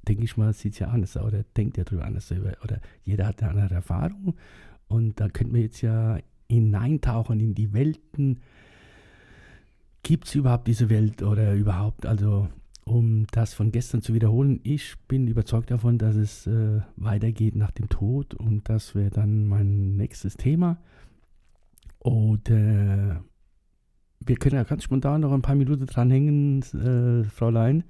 denke 0.07 0.24
ich 0.24 0.37
mal, 0.37 0.53
sieht 0.53 0.79
ja 0.79 0.88
anders 0.88 1.16
oder 1.16 1.42
denkt 1.57 1.79
ja 1.79 1.85
drüber 1.85 2.05
anders 2.05 2.31
oder 2.33 2.81
jeder 3.05 3.27
hat 3.27 3.42
eine 3.42 3.51
andere 3.62 3.74
Erfahrung 3.77 4.35
und 4.88 5.18
da 5.20 5.29
könnten 5.29 5.55
wir 5.55 5.62
jetzt 5.62 5.81
ja 5.81 6.18
hineintauchen 6.51 7.40
in 7.40 7.55
die 7.55 7.72
Welten. 7.72 8.40
Gibt 10.03 10.27
es 10.29 10.35
überhaupt 10.35 10.66
diese 10.68 10.88
Welt 10.90 11.22
oder 11.22 11.55
überhaupt, 11.55 12.07
also 12.07 12.48
um 12.88 13.27
das 13.31 13.55
von 13.55 13.70
gestern 13.70 14.03
zu 14.03 14.14
wiederholen, 14.14 14.61
ich 14.62 14.96
bin 15.09 15.27
überzeugt 15.29 15.70
davon, 15.70 15.98
dass 15.98 16.16
es 16.16 16.46
äh, 16.46 16.81
weitergeht 16.96 17.55
nach 17.55 17.70
dem 17.70 17.88
Tod 17.88 18.35
und 18.35 18.68
das 18.68 18.94
wäre 18.94 19.11
dann 19.11 19.46
mein 19.46 19.96
nächstes 19.96 20.37
Thema. 20.37 20.79
Und 21.98 22.48
äh, 22.51 23.16
wir 24.20 24.37
können 24.37 24.57
ja 24.57 24.64
ganz 24.64 24.85
spontan 24.85 25.20
noch 25.20 25.33
ein 25.33 25.42
paar 25.42 25.55
Minuten 25.55 25.87
dranhängen, 25.87 26.62
äh, 26.62 27.24
Fräulein, 27.24 27.85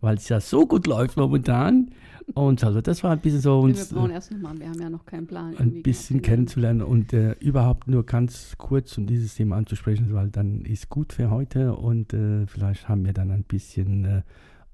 weil 0.00 0.16
es 0.16 0.28
ja 0.28 0.40
so 0.40 0.66
gut 0.66 0.86
läuft 0.86 1.16
momentan. 1.16 1.90
Und 2.34 2.62
also 2.64 2.80
das 2.80 3.02
war 3.02 3.12
ein 3.12 3.20
bisschen 3.20 3.40
so 3.40 3.60
uns. 3.60 3.90
wir 3.90 3.98
brauchen 3.98 4.10
erst 4.10 4.30
nochmal, 4.32 4.58
wir 4.58 4.68
haben 4.68 4.80
ja 4.80 4.90
noch 4.90 5.04
keinen 5.04 5.26
Plan. 5.26 5.56
Ein 5.56 5.82
bisschen 5.82 6.22
kennenzulernen 6.22 6.82
und 6.82 7.12
äh, 7.12 7.32
überhaupt 7.40 7.88
nur 7.88 8.04
ganz 8.04 8.54
kurz 8.58 8.96
um 8.98 9.06
dieses 9.06 9.34
Thema 9.34 9.56
anzusprechen, 9.56 10.12
weil 10.14 10.30
dann 10.30 10.62
ist 10.62 10.88
gut 10.88 11.12
für 11.12 11.30
heute 11.30 11.74
und 11.74 12.12
äh, 12.12 12.46
vielleicht 12.46 12.88
haben 12.88 13.04
wir 13.04 13.12
dann 13.12 13.30
ein 13.30 13.44
bisschen 13.44 14.04
äh, 14.04 14.22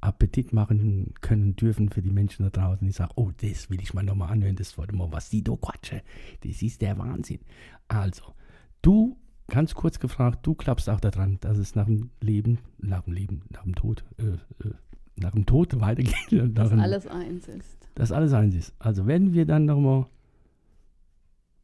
Appetit 0.01 0.53
machen 0.53 1.13
können 1.21 1.57
dürfen 1.57 1.89
für 1.89 2.03
die 2.03 2.11
Menschen 2.11 2.45
da 2.45 2.51
draußen, 2.51 2.87
die 2.87 2.93
sagen, 2.93 3.13
oh, 3.17 3.31
das 3.41 3.71
will 3.71 3.81
ich 3.81 3.95
mal 3.95 4.05
nochmal 4.05 4.31
anhören, 4.31 4.57
das 4.57 4.79
wollte 4.79 4.95
mal, 4.95 5.11
was 5.11 5.31
die 5.31 5.43
da 5.43 5.57
quatschen. 5.57 6.01
Das 6.43 6.63
ist 6.63 6.83
der 6.83 6.99
Wahnsinn. 6.99 7.41
Also, 7.89 8.35
du, 8.83 9.17
ganz 9.49 9.75
kurz 9.75 9.99
gefragt, 9.99 10.47
du 10.47 10.55
klappst 10.55 10.89
auch 10.89 11.01
daran, 11.01 11.39
dass 11.41 11.59
es 11.59 11.75
nach 11.75 11.87
dem 11.87 12.11
Leben, 12.21 12.59
nach 12.79 13.03
dem 13.03 13.13
Leben, 13.15 13.43
nach 13.51 13.65
dem 13.65 13.75
Tod, 13.75 14.05
äh, 14.19 14.67
äh, 14.67 14.73
nach 15.21 15.33
dem 15.33 15.47
Tod 15.47 15.81
weitergeht. 15.81 16.15
Dass 16.31 16.73
alles 16.73 17.07
eins 17.07 17.49
ist. 17.49 17.89
Dass 17.95 18.13
alles 18.13 18.33
eins 18.33 18.55
ist. 18.55 18.75
Also 18.79 19.07
wenn 19.07 19.33
wir 19.33 19.47
dann 19.47 19.65
nochmal 19.65 20.07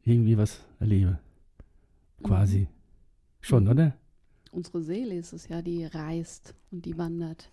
irgendwie 0.03 0.37
was 0.37 0.61
erleben. 0.79 1.17
Quasi. 2.23 2.59
Mhm. 2.59 2.67
Schon, 3.41 3.63
mhm. 3.65 3.69
oder? 3.69 3.95
Unsere 4.51 4.81
Seele 4.81 5.15
ist 5.15 5.33
es 5.33 5.47
ja, 5.49 5.61
die 5.61 5.85
reist 5.85 6.55
und 6.71 6.85
die 6.85 6.97
wandert. 6.97 7.51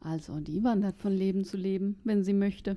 Also, 0.00 0.38
die 0.38 0.62
wandert 0.62 0.96
von 0.98 1.12
Leben 1.12 1.44
zu 1.44 1.56
Leben, 1.56 1.98
wenn 2.04 2.22
sie 2.22 2.32
möchte. 2.32 2.76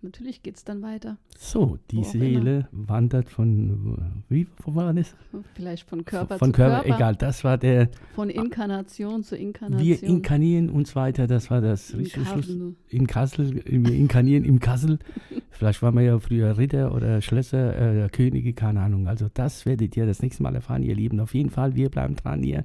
Natürlich 0.00 0.42
geht 0.44 0.56
es 0.56 0.64
dann 0.64 0.80
weiter. 0.82 1.16
So, 1.36 1.78
die 1.90 2.04
Seele 2.04 2.68
immer. 2.70 2.88
wandert 2.88 3.28
von, 3.28 4.14
wie 4.28 4.46
wo 4.62 4.74
war 4.76 4.92
das? 4.94 5.16
Vielleicht 5.54 5.88
von 5.88 6.04
Körper 6.04 6.38
von 6.38 6.48
zu 6.48 6.52
Körper, 6.52 6.82
Körper. 6.82 6.94
Egal, 6.94 7.16
das 7.16 7.42
war 7.42 7.58
der. 7.58 7.88
Von 8.14 8.30
Inkarnation 8.30 9.24
zu 9.24 9.36
Inkarnation. 9.36 9.84
Wir 9.84 10.02
inkarnieren 10.02 10.70
uns 10.70 10.94
weiter, 10.94 11.26
das 11.26 11.50
war 11.50 11.60
das 11.60 11.90
in 11.90 11.98
richtige 12.00 12.24
Schluss. 12.26 12.56
In 12.88 13.06
Kassel, 13.08 13.62
wir 13.64 13.94
inkarnieren 13.94 14.44
im 14.44 14.60
Kassel. 14.60 15.00
Vielleicht 15.50 15.82
waren 15.82 15.96
wir 15.96 16.02
ja 16.02 16.18
früher 16.20 16.56
Ritter 16.56 16.94
oder 16.94 17.20
Schlösser, 17.20 18.04
äh, 18.04 18.08
Könige, 18.08 18.52
keine 18.52 18.82
Ahnung. 18.82 19.08
Also, 19.08 19.28
das 19.34 19.66
werdet 19.66 19.96
ihr 19.96 20.06
das 20.06 20.22
nächste 20.22 20.44
Mal 20.44 20.54
erfahren, 20.54 20.84
ihr 20.84 20.94
Lieben. 20.94 21.18
Auf 21.18 21.34
jeden 21.34 21.50
Fall, 21.50 21.74
wir 21.74 21.88
bleiben 21.88 22.14
dran 22.14 22.44
hier 22.44 22.64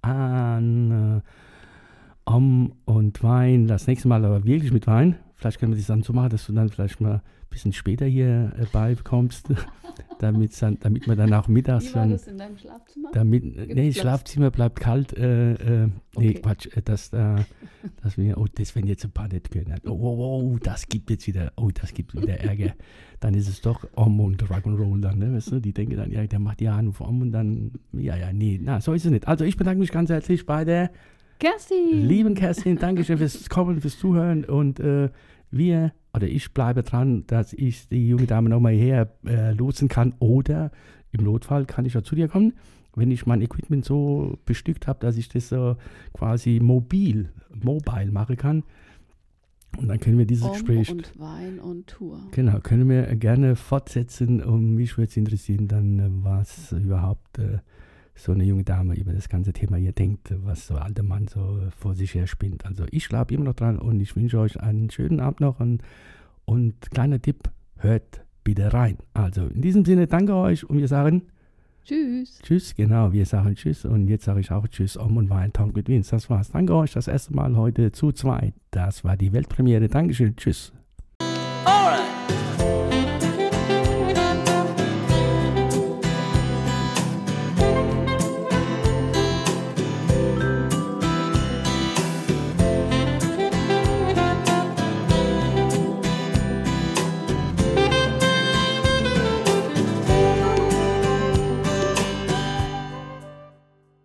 an. 0.00 1.20
Äh, 1.20 1.28
Om 2.24 2.72
und 2.84 3.22
Wein, 3.22 3.66
das 3.66 3.86
nächste 3.86 4.08
Mal 4.08 4.24
aber 4.24 4.44
wirklich 4.44 4.72
mit 4.72 4.86
Wein. 4.86 5.16
Vielleicht 5.42 5.58
können 5.58 5.72
wir 5.72 5.76
das 5.76 5.88
dann 5.88 6.04
so 6.04 6.12
machen, 6.12 6.30
dass 6.30 6.46
du 6.46 6.52
dann 6.52 6.68
vielleicht 6.68 7.00
mal 7.00 7.14
ein 7.14 7.20
bisschen 7.50 7.72
später 7.72 8.06
hier 8.06 8.52
äh, 8.60 8.66
beikommst, 8.70 9.48
damit, 10.20 10.52
damit 10.62 11.08
man 11.08 11.18
dann 11.18 11.34
auch 11.34 11.48
mittags. 11.48 11.90
Wie 11.90 11.94
war 11.96 12.06
das 12.06 12.28
in 12.28 12.38
deinem 12.38 12.56
Schlafzimmer? 12.56 13.10
Damit, 13.12 13.74
nee, 13.74 13.88
das 13.88 13.96
Schlafzimmer 13.96 14.52
bleibt 14.52 14.78
kalt. 14.78 15.18
Äh, 15.18 15.54
äh, 15.54 15.86
nee, 16.16 16.30
okay. 16.30 16.34
Quatsch, 16.34 16.68
äh, 16.76 16.82
das, 16.84 17.12
äh, 17.12 17.38
das 18.04 18.16
wir, 18.16 18.38
oh, 18.38 18.46
das 18.54 18.76
werden 18.76 18.86
jetzt 18.86 19.04
ein 19.04 19.10
paar 19.10 19.26
nicht 19.26 19.50
können. 19.50 19.74
Oh, 19.84 19.90
oh, 19.90 20.42
oh, 20.54 20.58
das 20.62 20.86
gibt 20.86 21.10
jetzt 21.10 21.26
wieder, 21.26 21.52
oh, 21.56 21.70
das 21.74 21.92
gibt 21.92 22.14
wieder 22.14 22.38
Ärger. 22.38 22.74
dann 23.18 23.34
ist 23.34 23.48
es 23.48 23.60
doch 23.62 23.84
Om 23.96 24.20
und 24.20 24.44
Rock'n'Roll 24.44 25.00
dann, 25.00 25.18
ne, 25.18 25.34
weißt 25.34 25.50
du? 25.50 25.58
Die 25.58 25.72
denken 25.72 25.96
dann, 25.96 26.12
ja, 26.12 26.24
der 26.24 26.38
macht 26.38 26.60
die 26.60 26.70
Hand 26.70 27.00
Om 27.00 27.20
und 27.20 27.32
dann, 27.32 27.72
ja, 27.94 28.14
ja, 28.14 28.32
nee, 28.32 28.60
na, 28.62 28.80
so 28.80 28.92
ist 28.92 29.06
es 29.06 29.10
nicht. 29.10 29.26
Also 29.26 29.44
ich 29.44 29.56
bedanke 29.56 29.80
mich 29.80 29.90
ganz 29.90 30.08
herzlich 30.08 30.46
bei 30.46 30.64
der 30.64 30.92
Kerstin. 31.42 32.06
Lieben 32.06 32.36
Kerstin, 32.36 32.78
danke 32.78 33.02
schön 33.02 33.18
fürs 33.18 33.48
Kommen, 33.48 33.80
fürs 33.80 33.98
Zuhören 33.98 34.44
und 34.44 34.78
äh, 34.78 35.08
wir 35.52 35.92
oder 36.14 36.26
ich 36.26 36.52
bleibe 36.52 36.82
dran, 36.82 37.24
dass 37.26 37.52
ich 37.52 37.88
die 37.88 38.08
junge 38.08 38.26
Dame 38.26 38.48
nochmal 38.48 38.74
her 38.74 39.12
äh, 39.26 39.52
lotsen 39.52 39.88
kann 39.88 40.14
oder 40.18 40.70
im 41.12 41.24
Notfall 41.24 41.66
kann 41.66 41.84
ich 41.84 41.94
ja 41.94 42.02
zu 42.02 42.14
dir 42.14 42.28
kommen, 42.28 42.54
wenn 42.94 43.10
ich 43.10 43.26
mein 43.26 43.42
Equipment 43.42 43.84
so 43.84 44.38
bestückt 44.44 44.86
habe, 44.86 44.98
dass 45.00 45.16
ich 45.16 45.28
das 45.28 45.48
so 45.48 45.76
quasi 46.12 46.58
mobil, 46.60 47.30
mobile 47.54 48.10
machen 48.10 48.36
kann. 48.36 48.64
Und 49.78 49.88
dann 49.88 50.00
können 50.00 50.18
wir 50.18 50.26
dieses 50.26 50.44
um 50.44 50.52
Gespräch. 50.52 50.90
Und 50.90 51.18
Wein 51.18 51.58
und 51.58 51.86
Tour. 51.86 52.20
Genau, 52.32 52.60
können 52.60 52.90
wir 52.90 53.04
gerne 53.16 53.56
fortsetzen. 53.56 54.42
Und 54.42 54.74
mich 54.74 54.98
würde 54.98 55.08
es 55.08 55.16
interessieren, 55.16 55.66
dann, 55.66 55.98
äh, 55.98 56.08
was 56.22 56.72
überhaupt 56.72 57.38
äh, 57.38 57.58
so 58.14 58.32
eine 58.32 58.44
junge 58.44 58.64
Dame 58.64 58.94
über 58.94 59.12
das 59.12 59.28
ganze 59.28 59.52
Thema 59.52 59.76
hier 59.76 59.92
denkt, 59.92 60.34
was 60.44 60.66
so 60.66 60.76
alter 60.76 61.02
Mann 61.02 61.28
so 61.28 61.60
vor 61.76 61.94
sich 61.94 62.14
her 62.14 62.26
spinnt. 62.26 62.66
Also 62.66 62.84
ich 62.90 63.04
schlafe 63.04 63.34
immer 63.34 63.44
noch 63.44 63.54
dran 63.54 63.78
und 63.78 64.00
ich 64.00 64.14
wünsche 64.16 64.38
euch 64.38 64.60
einen 64.60 64.90
schönen 64.90 65.20
Abend 65.20 65.40
noch 65.40 65.60
und, 65.60 65.82
und 66.44 66.90
kleiner 66.90 67.20
Tipp, 67.20 67.50
hört 67.78 68.24
bitte 68.44 68.72
rein. 68.72 68.98
Also 69.14 69.46
in 69.46 69.62
diesem 69.62 69.84
Sinne 69.84 70.06
danke 70.06 70.34
euch 70.34 70.68
und 70.68 70.78
wir 70.78 70.88
sagen 70.88 71.22
Tschüss. 71.84 72.38
Tschüss, 72.42 72.74
genau, 72.76 73.12
wir 73.12 73.26
sagen 73.26 73.56
Tschüss 73.56 73.84
und 73.84 74.06
jetzt 74.06 74.24
sage 74.24 74.40
ich 74.40 74.52
auch 74.52 74.66
Tschüss 74.68 74.96
um 74.96 75.16
und 75.16 75.30
war 75.30 75.38
ein 75.38 75.52
Talk 75.52 75.74
mit 75.74 75.88
Vince. 75.88 76.12
Das 76.12 76.30
war's. 76.30 76.50
Danke 76.50 76.76
euch 76.76 76.92
das 76.92 77.08
erste 77.08 77.34
Mal 77.34 77.56
heute 77.56 77.90
zu 77.90 78.12
zweit. 78.12 78.54
Das 78.70 79.02
war 79.02 79.16
die 79.16 79.32
Weltpremiere. 79.32 79.88
Dankeschön. 79.88 80.36
Tschüss. 80.36 80.72
Alright. 81.64 82.11